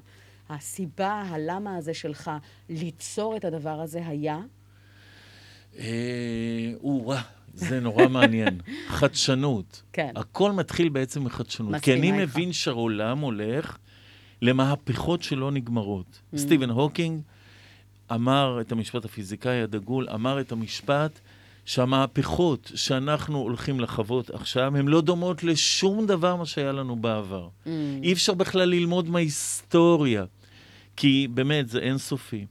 [0.48, 2.30] הסיבה, הלמה הזה שלך
[2.68, 4.40] ליצור את הדבר הזה היה?
[5.78, 7.22] אה, או-אה,
[7.54, 8.60] זה נורא מעניין.
[8.98, 9.82] חדשנות.
[9.92, 10.12] כן.
[10.16, 11.74] הכל מתחיל בעצם מחדשנות.
[11.82, 12.20] כי אני איתך.
[12.20, 13.78] מבין שהעולם הולך
[14.42, 16.20] למהפכות שלא נגמרות.
[16.36, 17.20] סטיבן הוקינג
[18.12, 21.20] אמר את המשפט הפיזיקאי הדגול, אמר את המשפט
[21.68, 27.48] שהמהפכות שאנחנו הולכים לחוות עכשיו, הן לא דומות לשום דבר מה שהיה לנו בעבר.
[28.02, 30.24] אי אפשר בכלל ללמוד מההיסטוריה,
[30.96, 32.46] כי באמת זה אינסופי.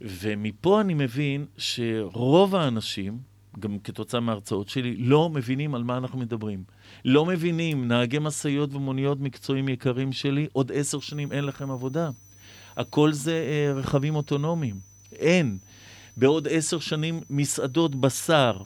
[0.00, 3.18] ומפה אני מבין שרוב האנשים,
[3.60, 6.64] גם כתוצאה מההרצאות שלי, לא מבינים על מה אנחנו מדברים.
[7.04, 12.10] לא מבינים, נהגי משאיות ומוניות מקצועיים יקרים שלי, עוד עשר שנים אין לכם עבודה.
[12.76, 14.76] הכל זה אה, רכבים אוטונומיים.
[15.12, 15.58] אין.
[16.16, 18.56] בעוד עשר שנים מסעדות בשר,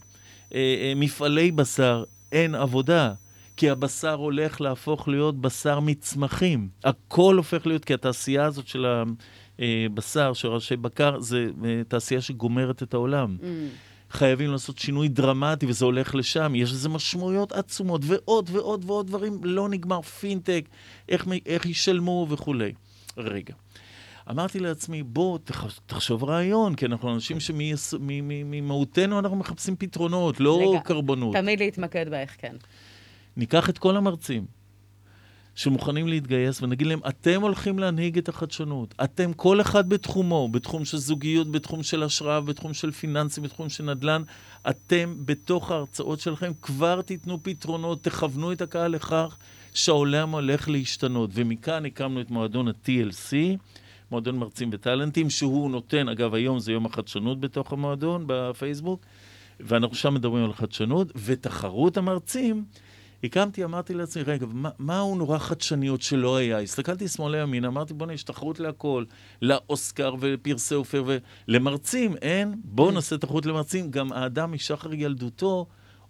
[0.55, 3.13] אה, אה, מפעלי בשר, אין עבודה.
[3.57, 6.69] כי הבשר הולך להפוך להיות בשר מצמחים.
[6.85, 8.87] הכל הופך להיות, כי התעשייה הזאת של
[9.59, 13.37] הבשר, של ראשי בקר, זה אה, תעשייה שגומרת את העולם.
[14.11, 16.53] חייבים לעשות שינוי דרמטי, וזה הולך לשם.
[16.55, 20.65] יש לזה משמעויות עצומות, ועוד ועוד ועוד דברים, לא נגמר פינטק,
[21.09, 22.73] איך, איך ישלמו וכולי.
[23.17, 23.55] רגע.
[24.31, 30.81] אמרתי לעצמי, בוא, תח- תחשוב רעיון, כי אנחנו אנשים שממהותנו אנחנו מחפשים פתרונות, לא רגע,
[30.81, 31.37] קרבנות.
[31.37, 32.57] תמיד להתמקד באיך כן.
[33.37, 34.45] ניקח את כל המרצים
[35.55, 38.95] שמוכנים להתגייס ונגיד להם, אתם הולכים להנהיג את החדשנות.
[39.05, 43.85] אתם, כל אחד בתחומו, בתחום של זוגיות, בתחום של השראה, בתחום של פיננסים, בתחום של
[43.85, 44.23] נדל"ן,
[44.71, 49.37] אתם בתוך ההרצאות שלכם כבר תיתנו פתרונות, תכוונו את הקהל לכך
[49.75, 51.31] שהעולם הולך להשתנות.
[51.35, 53.33] ומכאן הקמנו את מועדון ה-TLC,
[54.11, 59.01] מועדון מרצים וטאלנטים, שהוא נותן, אגב, היום זה יום החדשנות בתוך המועדון בפייסבוק,
[59.61, 62.65] ואנחנו שם מדברים על חדשנות, ותחרות המרצים,
[63.25, 66.59] הקמתי, אמרתי לעצמי, רגע, מה, מהו נורא חדשניות שלא היה?
[66.59, 69.05] הסתכלתי שמאלה ימינה, אמרתי, בוא'נה, יש תחרות להכל,
[69.43, 71.05] לאוסקר ולפרסי אופר
[71.49, 72.55] ולמרצים, אין?
[72.65, 73.91] בואו נעשה תחרות למרצים.
[73.91, 75.67] גם האדם משחר ילדותו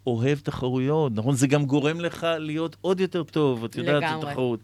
[0.07, 1.35] אוהב תחרויות, נכון?
[1.35, 4.57] זה גם גורם לך להיות עוד יותר טוב, את יודעת, זו לגמרי.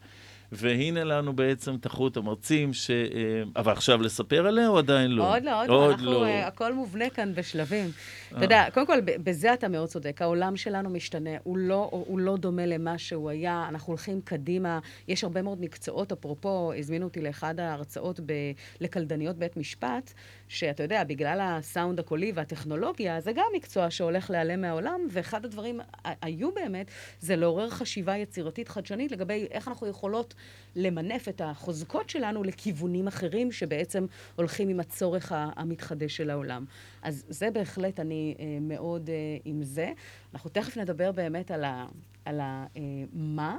[0.52, 2.90] והנה לנו בעצם תחרות המרצים, ש...
[2.90, 5.34] אה, אבל עכשיו לספר עליה או עדיין לא?
[5.34, 7.90] עוד לא, עוד לא, אנחנו, אה, הכל מובנה כאן בשלבים.
[8.36, 10.22] אתה יודע, קודם כל, בזה אתה מאוד צודק.
[10.22, 14.78] העולם שלנו משתנה, הוא לא, הוא לא דומה למה שהוא היה, אנחנו הולכים קדימה.
[15.08, 20.12] יש הרבה מאוד מקצועות, אפרופו, הזמינו אותי לאחד ההרצאות ב- לקלדניות בית משפט,
[20.52, 25.80] שאתה יודע, בגלל הסאונד הקולי והטכנולוגיה, זה גם מקצוע שהולך להיעלם מהעולם, ואחד הדברים
[26.22, 30.34] היו באמת, זה לעורר חשיבה יצירתית חדשנית לגבי איך אנחנו יכולות
[30.76, 36.64] למנף את החוזקות שלנו לכיוונים אחרים, שבעצם הולכים עם הצורך המתחדש של העולם.
[37.02, 39.92] אז זה בהחלט, אני אה, מאוד אה, עם זה.
[40.34, 41.86] אנחנו תכף נדבר באמת על ה...
[42.24, 42.82] על ה אה,
[43.12, 43.56] מה,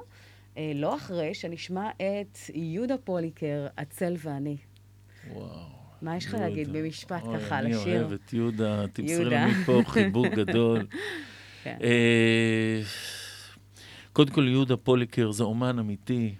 [0.75, 4.57] לא אחרי שנשמע את יהודה פוליקר, הצל ואני.
[5.33, 5.82] וואו.
[6.03, 6.33] מה יש לך.
[6.33, 8.01] להגיד במשפט אוי, ככה על אני השיר?
[8.01, 9.25] אוהב את יהודה, תמסרי.
[9.25, 10.85] לי מפה חיבוק גדול.
[11.63, 11.77] כן.
[11.83, 12.81] אה,
[14.13, 16.35] קודם כל, יהודה פוליקר זה אומן אמיתי,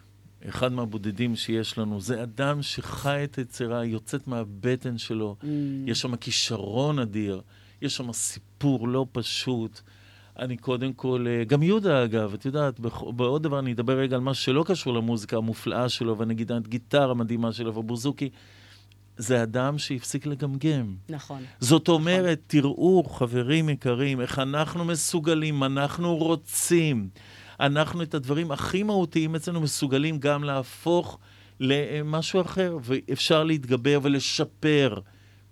[0.49, 2.01] אחד מהבודדים שיש לנו.
[2.01, 5.35] זה אדם שחי את היצירה, יוצאת מהבטן שלו.
[5.41, 5.45] Mm.
[5.85, 7.41] יש שם כישרון אדיר,
[7.81, 9.81] יש שם סיפור לא פשוט.
[10.39, 12.79] אני קודם כל, אה, גם יהודה אגב, את יודעת,
[13.15, 17.51] בעוד דבר אני אדבר רגע על משהו שלא קשור למוזיקה המופלאה שלו, והנגידת גיטרה המדהימה
[17.51, 18.29] שלו, ובוזוקי.
[19.17, 20.95] זה אדם שהפסיק לגמגם.
[21.09, 21.43] נכון.
[21.59, 27.09] זאת אומרת, תראו, חברים יקרים, איך אנחנו מסוגלים, אנחנו רוצים.
[27.59, 31.19] אנחנו את הדברים הכי מהותיים אצלנו מסוגלים גם להפוך
[31.59, 34.99] למשהו אחר, ואפשר להתגבר ולשפר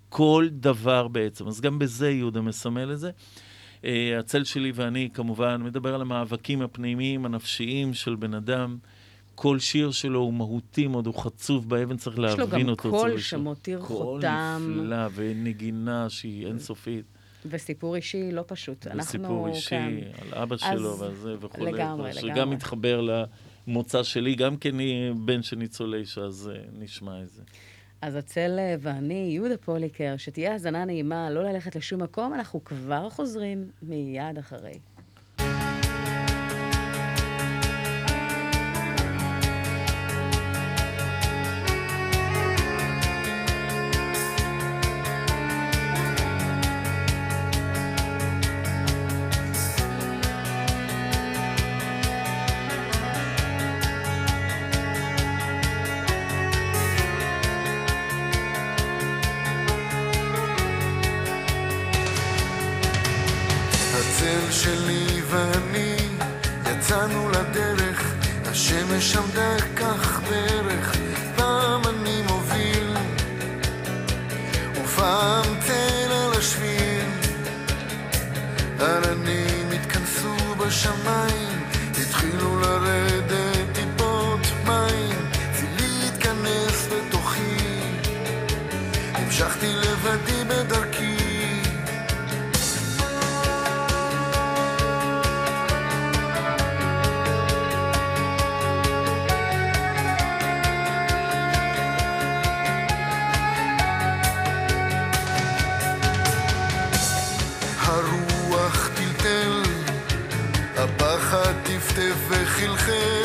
[0.10, 1.48] כל דבר בעצם.
[1.48, 3.12] אז גם בזה יהודה מסמל את זה.
[3.86, 8.78] אה, הצל שלי ואני כמובן מדבר על המאבקים הפנימיים, הנפשיים של בן אדם.
[9.42, 12.90] כל שיר שלו הוא מהותי מאוד, הוא חצוף באבן, צריך יש לו להבין גם אותו.
[12.90, 13.18] קול.
[13.18, 14.74] שמותיר קול חותם.
[14.76, 17.06] נפלא ונגינה שהיא אינסופית.
[17.46, 18.88] וסיפור אישי לא פשוט.
[18.98, 19.98] וסיפור אישי כאן.
[20.22, 21.72] על אבא אז שלו ועל וכולי.
[21.72, 22.56] לגמרי, שגם לגמרי.
[22.56, 23.02] מתחבר
[23.68, 27.42] למוצא שלי, גם כי אני בן של ניצולי שואה, אז אה, נשמע את זה.
[28.02, 33.10] אז הצל אה, ואני, יהודה פוליקר, שתהיה האזנה נעימה, לא ללכת לשום מקום, אנחנו כבר
[33.10, 34.74] חוזרים מיד אחרי.
[81.06, 81.60] השמיים,
[82.02, 83.41] התחילו לרדת
[112.62, 113.21] טפטף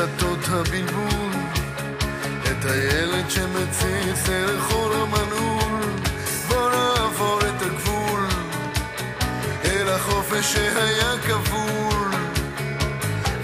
[0.00, 1.32] דלתות הבלבול,
[2.42, 5.80] את הילד שמציץ דרך אור המנעול.
[6.48, 8.26] בוא נעבור את הגבול,
[9.64, 12.10] אל החופש שהיה כבול,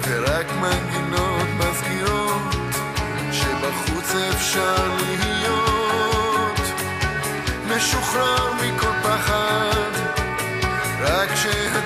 [0.03, 2.77] ורק מנגינות מזכירות,
[3.33, 6.61] שבחוץ אפשר להיות
[7.69, 9.91] משוחרר מכל פחד.
[11.01, 11.86] רק שהצל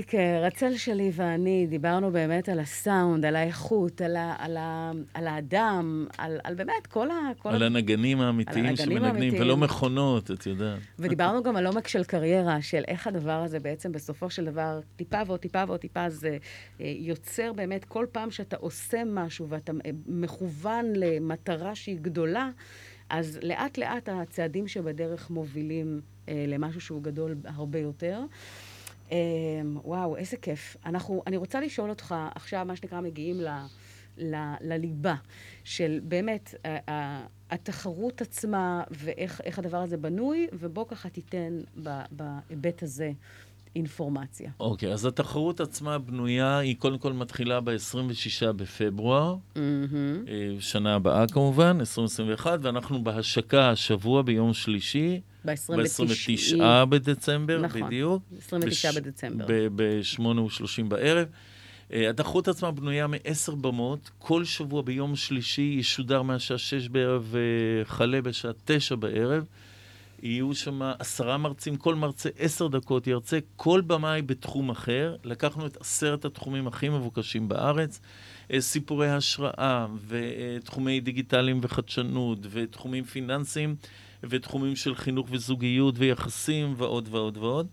[0.00, 4.92] יהודה פוליקר, הצל שלי ואני, דיברנו באמת על הסאונד, על האיכות, על, ה, על, ה,
[5.14, 7.14] על האדם, על, על באמת כל ה...
[7.38, 7.66] כל על ה...
[7.66, 9.42] הנגנים האמיתיים שמנגנים, האמיתיים.
[9.42, 10.78] ולא מכונות, את יודעת.
[10.98, 15.18] ודיברנו גם על עומק של קריירה, של איך הדבר הזה בעצם בסופו של דבר, טיפה
[15.26, 16.38] ועוד טיפה ועוד טיפה, זה
[16.80, 22.50] אה, יוצר באמת כל פעם שאתה עושה משהו ואתה אה, מכוון למטרה שהיא גדולה,
[23.10, 28.20] אז לאט לאט הצעדים שבדרך מובילים אה, למשהו שהוא גדול הרבה יותר.
[29.12, 29.16] אה,
[29.84, 30.76] וואו, איזה כיף.
[30.86, 33.48] אנחנו, אני רוצה לשאול אותך, עכשיו מה שנקרא מגיעים ל,
[34.18, 35.14] ל, לליבה
[35.64, 41.60] של באמת ה- ה- התחרות עצמה ואיך איך הדבר הזה בנוי, ובוא ככה תיתן
[42.10, 43.12] בהיבט הזה
[43.76, 44.50] אינפורמציה.
[44.60, 49.36] אוקיי, אז התחרות עצמה בנויה, היא קודם כל מתחילה ב-26 בפברואר.
[49.56, 49.60] אה,
[50.60, 58.22] שנה הבאה כמובן, 2021, ואנחנו בהשקה השבוע ביום שלישי, ב-29 ב-29 בדצמבר, נכון, בדיוק.
[58.38, 59.46] 29 בדצמבר.
[59.48, 61.28] ב-8.30 בערב.
[61.92, 68.22] אה, התחרות עצמה בנויה מעשר במות, כל שבוע ביום שלישי ישודר מהשעה שש בערב וכלה
[68.22, 69.44] בשעה תשע בערב.
[70.22, 75.16] יהיו שם עשרה מרצים, כל מרצה עשר דקות ירצה, כל במאי בתחום אחר.
[75.24, 78.00] לקחנו את עשרת התחומים הכי מבוקשים בארץ,
[78.52, 83.76] אה, סיפורי השראה, ותחומי דיגיטליים וחדשנות, ותחומים פיננסיים,
[84.22, 87.66] ותחומים של חינוך וזוגיות ויחסים, ועוד ועוד ועוד.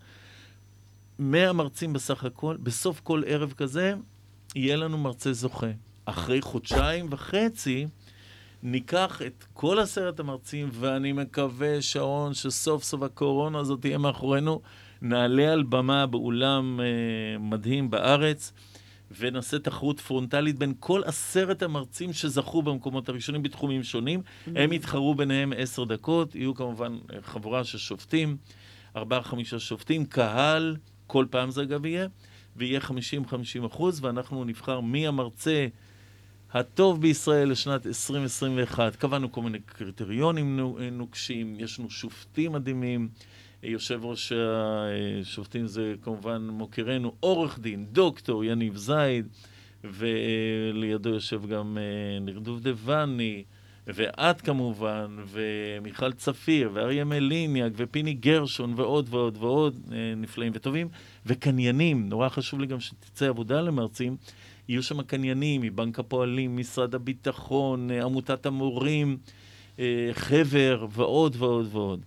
[1.20, 3.94] 100 מרצים בסך הכל, בסוף כל ערב כזה
[4.56, 5.68] יהיה לנו מרצה זוכה.
[6.06, 7.88] אחרי חודשיים וחצי,
[8.64, 14.62] ניקח את כל עשרת המרצים, ואני מקווה, שרון, שסוף סוף הקורונה הזאת תהיה מאחורינו,
[15.02, 18.54] נעלה על במה באולם אה, מדהים בארץ,
[19.20, 24.22] ונעשה תחרות פרונטלית בין כל עשרת המרצים שזכו במקומות הראשונים בתחומים שונים.
[24.56, 28.38] הם יתחרו ביניהם עשר דקות, יהיו כמובן חבורה של שופטים,
[28.96, 30.76] ארבעה-חמישה שופטים, קהל,
[31.08, 32.08] כל פעם זה אגב יהיה,
[32.56, 32.92] ויהיה 50-50
[33.66, 35.68] אחוז, ואנחנו נבחר מי המרצה
[36.54, 38.96] הטוב בישראל לשנת 2021.
[38.96, 43.10] קבענו כל מיני קריטריונים נו- נוקשים, יש לנו שופטים מדהימים.
[43.68, 49.28] יושב ראש השופטים זה כמובן מוקירנו, עורך דין, דוקטור יניב זייד,
[49.84, 53.44] ולידו יושב גם אה, ניר דובדבני,
[53.88, 60.88] ואת כמובן, ומיכל צפיר, ואריה מליניאק, ופיני גרשון, ועוד ועוד ועוד, אה, נפלאים וטובים,
[61.26, 64.18] וקניינים, נורא חשוב לי גם שתצא עבודה למרצים,
[64.68, 69.18] יהיו שם קניינים מבנק הפועלים, משרד הביטחון, אה, עמותת המורים,
[70.14, 72.02] חבר, ועוד ועוד ועוד.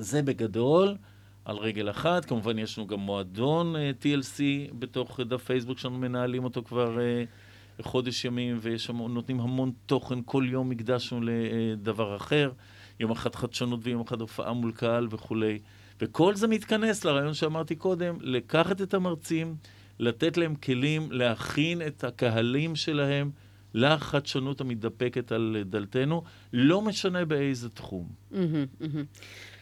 [0.00, 0.96] זה בגדול,
[1.44, 2.24] על רגל אחת.
[2.24, 4.40] כמובן, יש לנו גם מועדון uh, TLC
[4.78, 10.18] בתוך דף פייסבוק שלנו, מנהלים אותו כבר uh, חודש ימים, ויש שם, נותנים המון תוכן,
[10.24, 12.52] כל יום הקדשנו לדבר אחר.
[13.00, 15.58] יום אחד חדשנות ויום אחד הופעה מול קהל וכולי.
[16.00, 19.56] וכל זה מתכנס לרעיון שאמרתי קודם, לקחת את המרצים,
[19.98, 23.30] לתת להם כלים, להכין את הקהלים שלהם
[23.74, 26.22] לחדשנות המתדפקת על דלתנו,
[26.52, 28.08] לא משנה באיזה תחום.
[28.30, 29.04] מהמם, מהמם.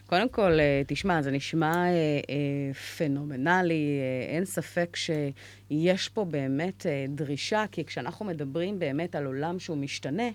[0.07, 1.91] קודם כל, אה, תשמע, זה נשמע אה,
[2.29, 9.25] אה, פנומנלי, אה, אין ספק שיש פה באמת אה, דרישה, כי כשאנחנו מדברים באמת על
[9.25, 10.29] עולם שהוא משתנה,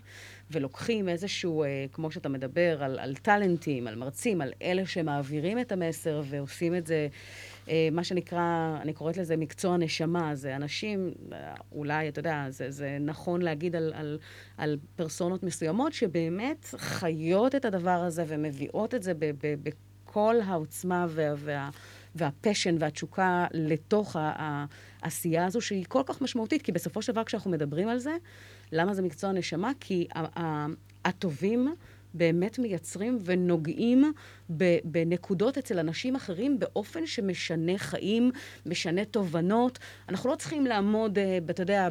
[0.51, 5.73] ולוקחים איזשהו, אה, כמו שאתה מדבר, על, על טאלנטים, על מרצים, על אלה שמעבירים את
[5.73, 7.09] המסר ועושים את זה,
[7.93, 12.97] מה שנקרא, אני קוראת לזה מקצוע נשמה, זה אנשים, אה, אולי, אתה יודע, זה, זה
[13.01, 14.19] נכון להגיד על, על,
[14.57, 21.07] על פרסונות מסוימות, שבאמת חיות את הדבר הזה ומביאות את זה ב, ב, בכל העוצמה
[21.09, 21.71] וה, וה,
[22.15, 27.89] והפשן והתשוקה לתוך העשייה הזו, שהיא כל כך משמעותית, כי בסופו של דבר כשאנחנו מדברים
[27.89, 28.17] על זה,
[28.73, 29.73] למה זה מקצוע נשמה?
[29.81, 30.07] כי
[31.05, 31.75] הטובים
[32.15, 34.13] באמת מייצרים ונוגעים
[34.85, 38.31] בנקודות אצל אנשים אחרים באופן שמשנה חיים,
[38.67, 39.79] משנה תובנות.
[40.09, 41.89] אנחנו לא צריכים לעמוד, אה, אתה יודע,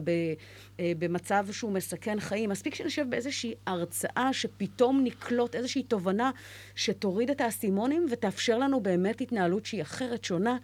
[0.79, 2.49] אה, במצב שהוא מסכן חיים.
[2.49, 6.31] מספיק שנשב באיזושהי הרצאה שפתאום נקלוט איזושהי תובנה
[6.75, 10.57] שתוריד את האסימונים ותאפשר לנו באמת התנהלות שהיא אחרת, שונה.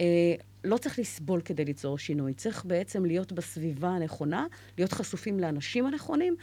[0.00, 0.34] אה,
[0.64, 4.46] לא צריך לסבול כדי ליצור שינוי, צריך בעצם להיות בסביבה הנכונה,
[4.78, 6.36] להיות חשופים לאנשים הנכונים,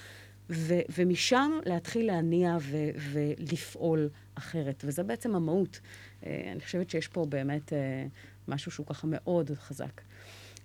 [0.50, 4.84] ו- ומשם להתחיל להניע ו- ולפעול אחרת.
[4.88, 5.80] וזה בעצם המהות.
[6.26, 8.06] אה, אני חושבת שיש פה באמת אה,
[8.48, 10.02] משהו שהוא ככה מאוד חזק.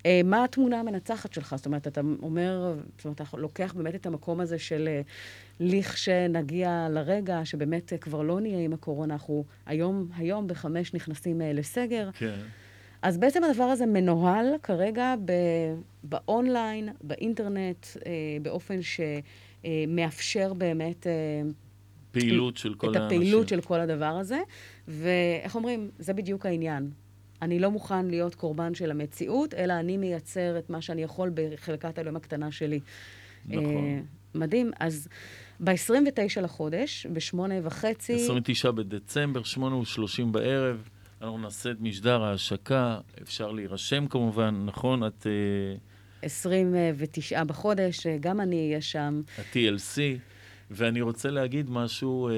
[0.07, 1.55] אה, מה התמונה המנצחת שלך?
[1.57, 5.01] זאת אומרת, אתה אומר, זאת אומרת, אתה לוקח באמת את המקום הזה של אה,
[5.61, 11.53] לכשנגיע לרגע שבאמת אה, כבר לא נהיה עם הקורונה, אנחנו היום, היום בחמש נכנסים אה,
[11.53, 12.11] לסגר.
[12.15, 12.35] כן.
[13.03, 15.75] אז בעצם הדבר הזה מנוהל כרגע ב-
[16.05, 18.11] באונליין, באינטרנט, אה,
[18.43, 18.79] באופן
[19.65, 21.13] שמאפשר באמת אה,
[22.11, 23.21] פעילות של כל את האנשים.
[23.21, 24.39] הפעילות של כל הדבר הזה.
[24.89, 26.91] ואיך אומרים, זה בדיוק העניין.
[27.43, 31.99] אני לא מוכן להיות קורבן של המציאות, אלא אני מייצר את מה שאני יכול בחלקת
[31.99, 32.81] האלוהים הקטנה שלי.
[33.47, 33.65] נכון.
[33.65, 34.01] אה,
[34.35, 34.71] מדהים.
[34.81, 35.09] אז
[35.61, 38.15] ב-29 לחודש, בשמונה וחצי...
[38.15, 39.61] 29 בדצמבר, 8:30
[40.31, 40.89] בערב,
[41.23, 45.07] אנחנו נעשה את משדר ההשקה, אפשר להירשם כמובן, נכון?
[45.07, 45.77] את אה,
[46.25, 49.23] 29 בחודש, אה, גם אני אהיה שם.
[49.39, 49.99] ה-TLC,
[50.71, 52.33] ואני רוצה להגיד משהו אה,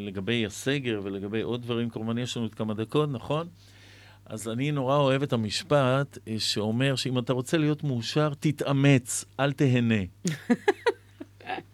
[0.00, 3.48] לגבי הסגר ולגבי עוד דברים, כמובן יש לנו עוד כמה דקות, נכון?
[4.26, 9.52] אז אני נורא אוהב את המשפט אה, שאומר שאם אתה רוצה להיות מאושר, תתאמץ, אל
[9.52, 10.04] תהנה.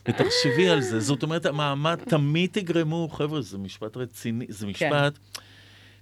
[0.08, 1.00] ותחשבי על זה.
[1.00, 5.18] זאת אומרת, המעמד תמיד תגרמו, חבר'ה, זה משפט רציני, זה משפט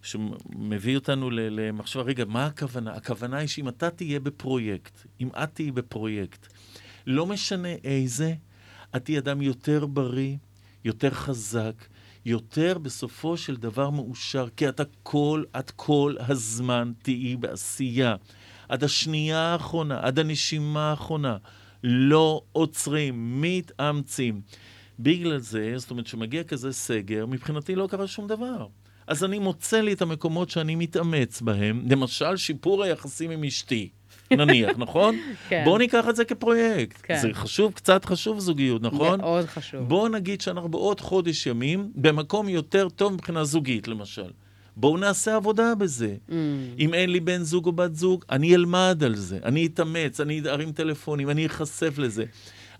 [0.05, 2.93] שמביא אותנו למחשבה, רגע, מה הכוונה?
[2.93, 6.47] הכוונה היא שאם אתה תהיה בפרויקט, אם את תהיי בפרויקט,
[7.07, 8.35] לא משנה איזה,
[8.97, 10.37] את תהיי אדם יותר בריא,
[10.85, 11.85] יותר חזק,
[12.25, 18.17] יותר בסופו של דבר מאושר, כי אתה כל, את כל הזמן תהיי בעשייה.
[18.69, 21.37] עד השנייה האחרונה, עד הנשימה האחרונה,
[21.83, 24.41] לא עוצרים, מתאמצים.
[24.99, 28.67] בגלל זה, זאת אומרת, כשמגיע כזה סגר, מבחינתי לא קרה שום דבר.
[29.07, 33.89] אז אני מוצא לי את המקומות שאני מתאמץ בהם, למשל שיפור היחסים עם אשתי,
[34.31, 35.17] נניח, נכון?
[35.49, 35.63] כן.
[35.65, 37.01] בואו ניקח את זה כפרויקט.
[37.03, 37.19] כן.
[37.23, 39.21] זה חשוב, קצת חשוב זוגיות, נכון?
[39.21, 39.89] מאוד חשוב.
[39.89, 44.31] בואו נגיד שאנחנו בעוד חודש ימים במקום יותר טוב מבחינה זוגית, למשל.
[44.77, 46.17] בואו נעשה עבודה בזה.
[46.29, 46.33] Mm.
[46.79, 50.43] אם אין לי בן זוג או בת זוג, אני אלמד על זה, אני אתאמץ, אני
[50.47, 52.25] ארים טלפונים, אני אחשף לזה.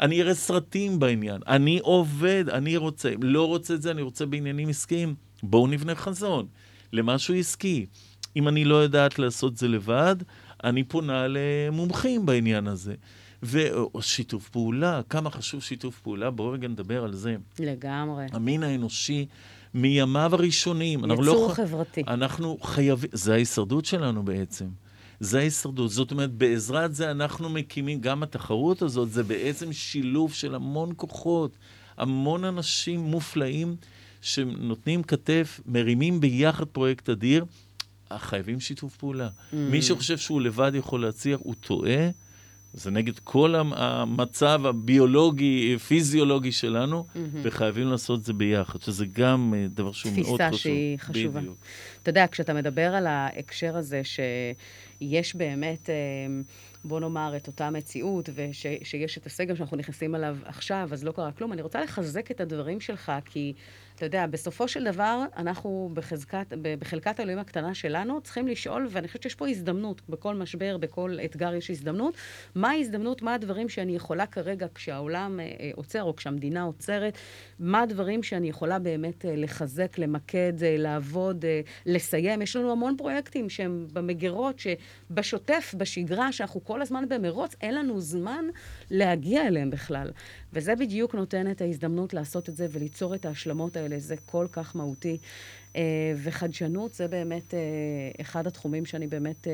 [0.01, 3.13] אני אראה סרטים בעניין, אני עובד, אני רוצה.
[3.23, 5.15] לא רוצה את זה, אני רוצה בעניינים עסקיים.
[5.45, 6.47] בואו נבנה חזון
[6.93, 7.87] למשהו עסקי.
[8.37, 10.17] אם אני לא יודעת לעשות זה לבד,
[10.65, 12.95] אני פונה למומחים בעניין הזה.
[13.43, 17.37] ושיתוף פעולה, כמה חשוב שיתוף פעולה, בואו רגע נדבר על זה.
[17.59, 18.27] לגמרי.
[18.33, 19.27] המין האנושי,
[19.75, 21.05] מימיו הראשונים.
[21.05, 22.03] אנחנו יצור לא, חברתי.
[22.09, 24.67] אנחנו חייבים, זה ההישרדות שלנו בעצם.
[25.21, 25.91] זה ההישרדות.
[25.91, 31.57] זאת אומרת, בעזרת זה אנחנו מקימים, גם התחרות הזאת, זה בעצם שילוב של המון כוחות,
[31.97, 33.77] המון אנשים מופלאים
[34.25, 37.45] שנותנים כתף, מרימים ביחד פרויקט אדיר.
[38.13, 39.29] חייבים שיתוף פעולה.
[39.29, 39.57] Mm.
[39.57, 42.09] מי שחושב שהוא לבד יכול להצליח, הוא טועה.
[42.75, 47.19] זה נגד כל המ- המצב הביולוגי, פיזיולוגי שלנו, mm-hmm.
[47.43, 50.61] וחייבים לעשות את זה ביחד, שזה גם אה, דבר שהוא מאוד תפיסה חשוב.
[50.61, 51.41] שהיא חשובה.
[51.41, 51.57] בדיוק.
[52.03, 55.95] אתה יודע, כשאתה מדבר על ההקשר הזה שיש באמת, אה,
[56.85, 61.33] בוא נאמר, את אותה מציאות, ושיש את הסגר שאנחנו נכנסים אליו עכשיו, אז לא קרה
[61.33, 63.53] כלום, אני רוצה לחזק את הדברים שלך, כי
[63.97, 66.47] אתה יודע, בסופו של דבר, אנחנו בחזקת,
[66.79, 71.55] בחלקת האלוהים הקטנה שלנו צריכים לשאול, ואני חושבת שיש פה הזדמנות, בכל משבר, בכל אתגר
[71.55, 72.15] יש הזדמנות.
[72.55, 77.19] מה ההזדמנות, מה הדברים שאני יכולה כרגע, כשהעולם אה, אה, עוצר, או כשהמדינה עוצרת,
[77.59, 82.43] מה הדברים שאני יכולה באמת אה, לחזק, למקד, אה, לעבוד, אה, לסיים.
[82.43, 88.45] יש לנו המון פרויקטים שהם במגירות, שבשוטף, בשגרה, שאנחנו כל הזמן במרוץ, אין לנו זמן
[88.91, 90.11] להגיע אליהם בכלל.
[90.53, 94.77] וזה בדיוק נותן את ההזדמנות לעשות את זה וליצור את ההשלמות האלה, זה כל כך
[94.77, 95.19] מהותי.
[96.17, 97.55] וחדשנות זה באמת
[98.21, 99.47] אחד התחומים שאני באמת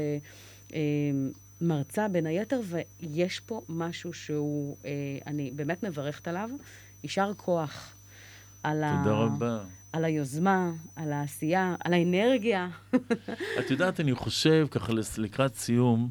[1.61, 4.90] מרצה בין היתר, ויש פה משהו שהוא, אה,
[5.26, 6.51] אני באמת מברכת עליו.
[7.03, 7.94] יישר כוח
[8.62, 9.24] על, תודה ה...
[9.24, 9.59] רבה.
[9.92, 12.68] על היוזמה, על העשייה, על האנרגיה.
[13.59, 16.11] את יודעת, אני חושב, ככה לקראת סיום,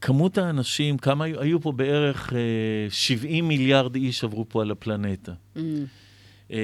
[0.00, 2.38] כמות האנשים, כמה היו, היו פה בערך אה,
[2.90, 5.32] 70 מיליארד איש עברו פה על הפלנטה.
[5.56, 5.60] Mm,
[6.52, 6.58] אה,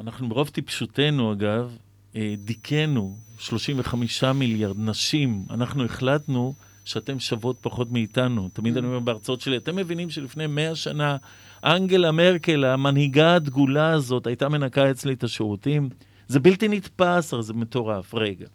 [0.00, 1.76] אנחנו ברוב טיפשותנו, אגב,
[2.16, 5.44] אה, דיכאנו 35 מיליארד נשים.
[5.50, 6.54] אנחנו החלטנו
[6.86, 8.48] שאתן שוות פחות מאיתנו.
[8.52, 11.16] תמיד אני אומר בהרצאות שלי, אתם מבינים שלפני 100 שנה,
[11.64, 15.88] אנגלה מרקל, המנהיגה הדגולה הזאת, הייתה מנקה אצלי את השירותים?
[16.28, 18.14] זה בלתי נתפס, זה מטורף.
[18.14, 18.46] רגע.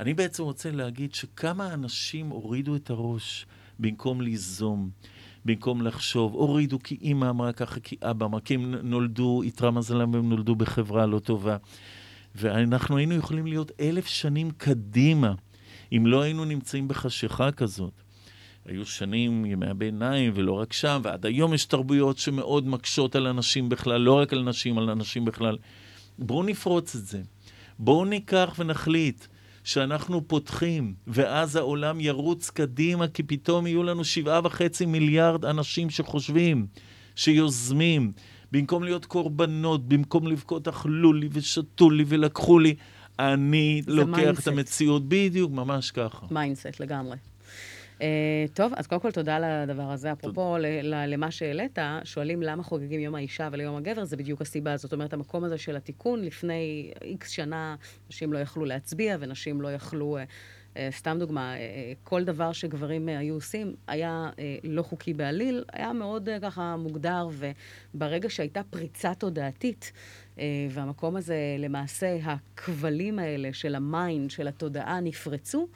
[0.00, 3.46] אני בעצם רוצה להגיד שכמה אנשים הורידו את הראש
[3.78, 4.90] במקום ליזום,
[5.44, 10.14] במקום לחשוב, הורידו כי אימא אמרה ככה, כי אבא אמר, כי הם נולדו, איתרע מזלם
[10.14, 11.56] והם נולדו בחברה לא טובה.
[12.34, 15.34] ואנחנו היינו יכולים להיות אלף שנים קדימה,
[15.96, 17.92] אם לא היינו נמצאים בחשיכה כזאת.
[18.66, 23.68] היו שנים, ימי הביניים, ולא רק שם, ועד היום יש תרבויות שמאוד מקשות על אנשים
[23.68, 25.56] בכלל, לא רק על נשים, על אנשים בכלל.
[26.18, 27.22] בואו נפרוץ את זה.
[27.78, 29.26] בואו ניקח ונחליט
[29.64, 36.66] שאנחנו פותחים, ואז העולם ירוץ קדימה, כי פתאום יהיו לנו שבעה וחצי מיליארד אנשים שחושבים,
[37.16, 38.12] שיוזמים,
[38.52, 42.74] במקום להיות קורבנות, במקום לבכות אכלו לי ושתו לי ולקחו לי,
[43.18, 44.48] אני לוקח mindset.
[44.48, 46.26] את המציאות, בדיוק, ממש ככה.
[46.30, 47.16] mindset לגמרי.
[47.98, 48.02] Uh,
[48.54, 50.12] טוב, אז קודם כל תודה על הדבר הזה.
[50.12, 54.76] אפרופו למה שהעלית, שואלים למה חוגגים יום האישה וליום הגבר, זה בדיוק הסיבה.
[54.76, 57.76] זאת אומרת, המקום הזה של התיקון, לפני איקס שנה,
[58.10, 60.18] נשים לא יכלו להצביע ונשים לא יכלו...
[60.18, 60.20] uh,
[60.74, 61.58] uh, סתם דוגמה, uh,
[62.04, 66.76] כל דבר שגברים uh, היו עושים היה uh, לא חוקי בעליל, היה מאוד uh, ככה
[66.76, 67.28] מוגדר,
[67.94, 69.92] וברגע שהייתה פריצה תודעתית,
[70.70, 75.68] והמקום הזה, למעשה, הכבלים האלה של ה mind, של התודעה, נפרצו,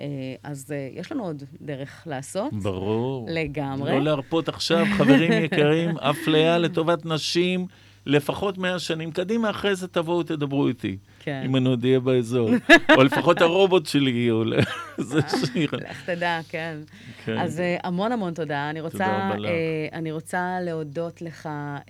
[0.00, 0.06] אה,
[0.42, 2.52] אז אה, יש לנו עוד דרך לעשות.
[2.52, 3.26] ברור.
[3.30, 3.92] לגמרי.
[3.92, 7.66] לא להרפות עכשיו, חברים יקרים, אפליה לטובת נשים,
[8.06, 10.96] לפחות 100 שנים קדימה, אחרי זה תבואו, תדברו איתי.
[11.20, 11.42] כן.
[11.44, 12.50] אם אני עוד אהיה באזור.
[12.96, 14.62] או לפחות הרובוט שלי עולה.
[14.98, 15.70] זה שיר.
[15.72, 16.78] לך תדע, כן.
[17.24, 17.38] כן.
[17.38, 18.70] אז אה, המון המון תודה.
[18.70, 19.50] אני רוצה, תודה רבה לך.
[19.50, 21.82] אה, אני רוצה להודות לך, אה,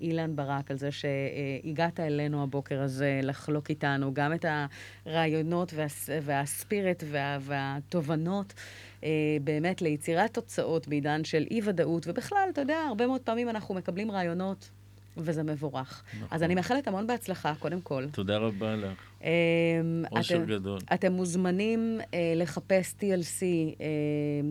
[0.00, 4.44] אילן ברק, על זה שהגעת אלינו הבוקר הזה לחלוק איתנו גם את
[5.06, 8.54] הרעיונות והס, והספירט וה, והתובנות.
[9.04, 9.10] אה,
[9.44, 14.70] באמת ליצירת תוצאות בעידן של אי-ודאות, ובכלל, אתה יודע, הרבה מאוד פעמים אנחנו מקבלים רעיונות,
[15.18, 16.02] וזה מבורך.
[16.16, 16.28] נכון.
[16.30, 18.04] אז אני מאחלת המון בהצלחה, קודם כל.
[18.12, 18.98] תודה רבה לך.
[19.24, 19.30] אה,
[20.12, 20.78] אושר גדול.
[20.94, 23.42] אתם מוזמנים אה, לחפש TLC.
[23.80, 23.86] אה,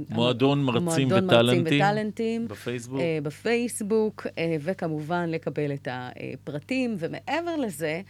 [0.09, 1.80] מועדון מרצים מועדון מרצים וטאלנטים.
[1.80, 2.47] וטאלנטים.
[2.47, 2.99] בפייסבוק.
[2.99, 4.28] אה, בפייסבוק,
[4.61, 6.95] וכמובן לקבל את הפרטים.
[6.99, 8.01] ומעבר לזה,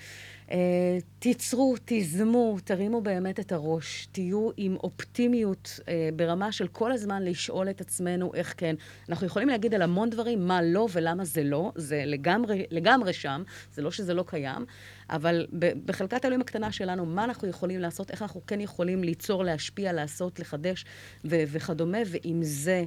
[1.19, 7.69] תיצרו, תיזמו, תרימו באמת את הראש, תהיו עם אופטימיות אה, ברמה של כל הזמן לשאול
[7.69, 8.75] את עצמנו איך כן.
[9.09, 13.43] אנחנו יכולים להגיד על המון דברים מה לא ולמה זה לא, זה לגמרי, לגמרי שם,
[13.73, 14.65] זה לא שזה לא קיים,
[15.09, 15.45] אבל
[15.85, 20.39] בחלקת האלוהים הקטנה שלנו, מה אנחנו יכולים לעשות, איך אנחנו כן יכולים ליצור, להשפיע, לעשות,
[20.39, 20.85] לחדש
[21.25, 22.83] ו- וכדומה, ועם זה...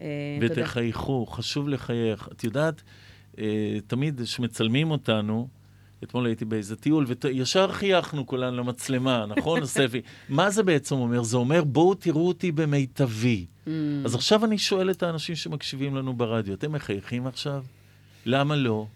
[0.00, 0.06] אה,
[0.40, 2.28] ותחייכו, חשוב לחייך.
[2.32, 2.82] את יודעת,
[3.38, 5.48] אה, תמיד כשמצלמים אותנו,
[6.04, 10.00] אתמול הייתי באיזה טיול, וישר חייכנו כולנו למצלמה, נכון, ספי?
[10.28, 11.22] מה זה בעצם אומר?
[11.22, 13.46] זה אומר, בואו תראו אותי במיטבי.
[13.66, 13.70] Mm.
[14.04, 17.62] אז עכשיו אני שואל את האנשים שמקשיבים לנו ברדיו, אתם מחייכים עכשיו?
[18.26, 18.86] למה לא?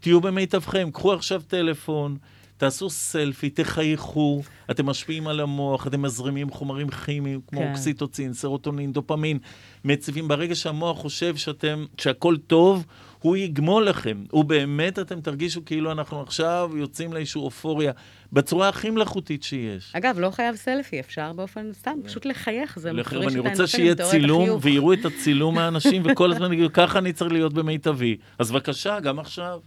[0.00, 2.16] תהיו במיטבכם, קחו עכשיו טלפון,
[2.58, 7.68] תעשו סלפי, תחייכו, אתם משפיעים על המוח, אתם מזרימים חומרים כימיים כמו כן.
[7.70, 9.38] אוקסיטוצין, סרוטונין, דופמין,
[9.84, 10.28] מציבים.
[10.28, 12.86] ברגע שהמוח חושב שאתם, שהכל טוב,
[13.20, 14.24] הוא יגמול לכם.
[14.32, 17.92] ובאמת אתם תרגישו כאילו אנחנו עכשיו יוצאים לאיזושהי אופוריה,
[18.32, 19.92] בצורה הכי מלאכותית שיש.
[19.92, 23.40] אגב, לא חייב סלפי, אפשר באופן סתם, פשוט לחייך, זה מפריש את האנשים.
[23.40, 27.52] אני רוצה שיהיה צילום, ויראו את הצילום מהאנשים, וכל הזמן יגידו, ככה אני צריך להיות
[27.52, 28.16] במיטבי.
[28.38, 29.58] אז בבקשה, גם עכשיו.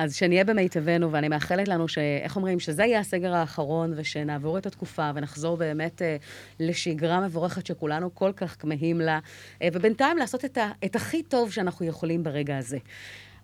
[0.00, 1.98] אז שנהיה במיטבנו, ואני מאחלת לנו ש...
[1.98, 2.60] איך אומרים?
[2.60, 6.16] שזה יהיה הסגר האחרון, ושנעבור את התקופה ונחזור באמת אה,
[6.60, 9.18] לשגרה מבורכת שכולנו כל כך כמהים לה,
[9.62, 10.70] אה, ובינתיים לעשות את, ה...
[10.84, 12.78] את הכי טוב שאנחנו יכולים ברגע הזה.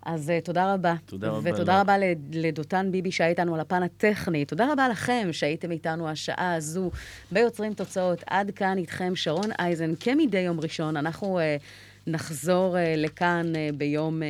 [0.03, 0.95] אז uh, תודה רבה.
[1.07, 1.51] תודה רבה.
[1.55, 1.97] ותודה רבה
[2.33, 4.45] לדותן ביבי שהיה איתנו על הפן הטכני.
[4.45, 6.91] תודה רבה לכם שהייתם איתנו השעה הזו
[7.33, 8.25] ביוצרים תוצאות.
[8.27, 10.97] עד כאן איתכם שרון אייזן, כמדי יום ראשון.
[10.97, 11.63] אנחנו uh,
[12.07, 14.23] נחזור uh, לכאן uh, ביום...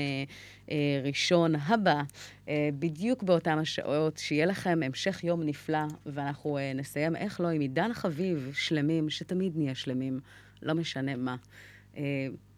[0.71, 2.03] אה, ראשון הבא,
[2.49, 7.61] אה, בדיוק באותם השעות, שיהיה לכם המשך יום נפלא, ואנחנו אה, נסיים, איך לא, עם
[7.61, 10.21] עידן חביב, שלמים, שתמיד נהיה שלמים,
[10.63, 11.37] לא משנה מה.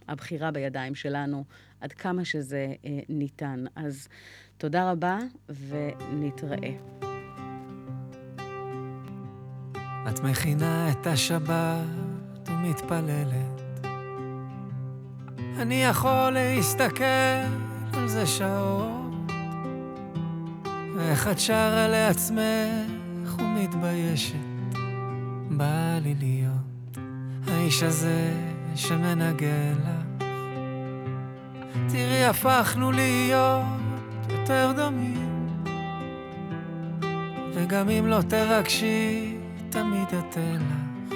[0.09, 1.45] הבחירה בידיים שלנו,
[1.81, 2.67] עד כמה שזה
[3.09, 3.65] ניתן.
[3.77, 4.09] אז
[4.59, 6.71] תודה רבה, ונתראה.
[10.09, 13.58] את מכינה את השבת ומתפללת.
[15.59, 17.05] אני יכול להסתכל
[17.93, 19.33] על זה שעות,
[20.97, 24.35] ואיך את שרה לעצמך ומתביישת,
[25.51, 26.99] בא לי להיות
[27.47, 28.33] האיש הזה
[28.75, 30.25] שמנגן לך.
[31.89, 33.65] תראי, הפכנו להיות
[34.29, 35.49] יותר דומים,
[37.55, 39.37] וגם אם לא תרגשי,
[39.71, 40.59] תמיד אתן
[41.07, 41.13] לך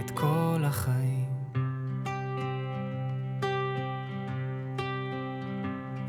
[0.00, 0.99] את כל החיים.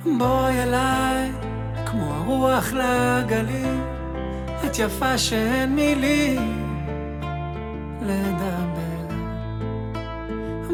[0.06, 1.32] בואי אליי,
[1.86, 3.84] כמו הרוח לגלים,
[4.66, 6.78] את יפה שאין מילים
[8.02, 9.16] לדבר.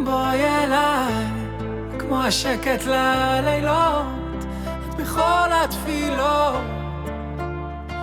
[0.05, 1.25] בואי אליי,
[1.99, 4.45] כמו השקט ללילות,
[4.89, 6.63] את בכל התפילות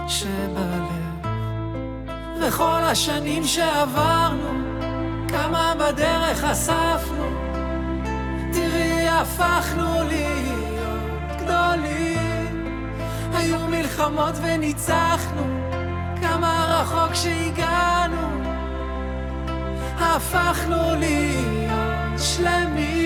[0.08, 1.28] שבלב.
[2.40, 4.50] וכל השנים שעברנו,
[5.28, 7.24] כמה בדרך אספנו,
[8.52, 10.53] תראי הפכנו לי
[11.44, 12.64] גדולים.
[13.34, 15.42] היו מלחמות וניצחנו,
[16.20, 18.42] כמה רחוק שהגענו,
[19.98, 23.04] הפכנו להיות שלמים.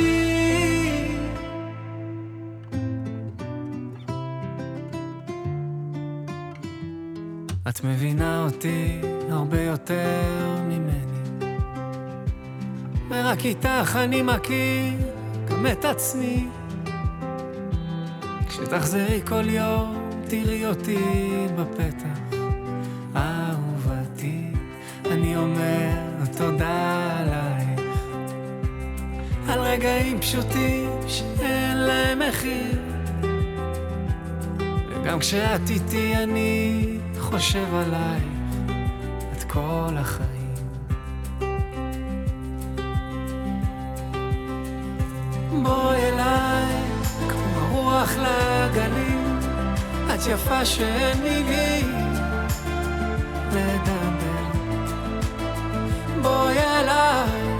[7.68, 11.54] את מבינה אותי הרבה יותר ממני,
[13.08, 14.92] ורק איתך אני מכיר
[15.48, 16.48] גם את עצמי.
[18.62, 20.98] כשתחזרי כל יום, תראי אותי
[21.56, 22.36] בפתח.
[23.16, 24.42] אהובתי,
[25.10, 25.90] אני אומר
[26.36, 27.80] תודה עלייך.
[29.48, 32.82] על רגעים פשוטים שאין להם מחיר.
[34.90, 36.84] וגם כשאת איתי אני
[37.18, 38.22] חושב עלייך
[39.32, 40.38] את כל החיים.
[45.62, 45.97] בואי
[48.28, 49.38] הגלים,
[50.14, 51.94] את יפה שאין מילים
[53.52, 54.44] לדבר.
[56.22, 57.58] בואי אליי,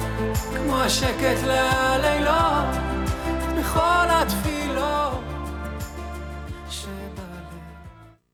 [0.56, 2.76] כמו השקט ללילות,
[3.58, 4.47] בכל התפילה.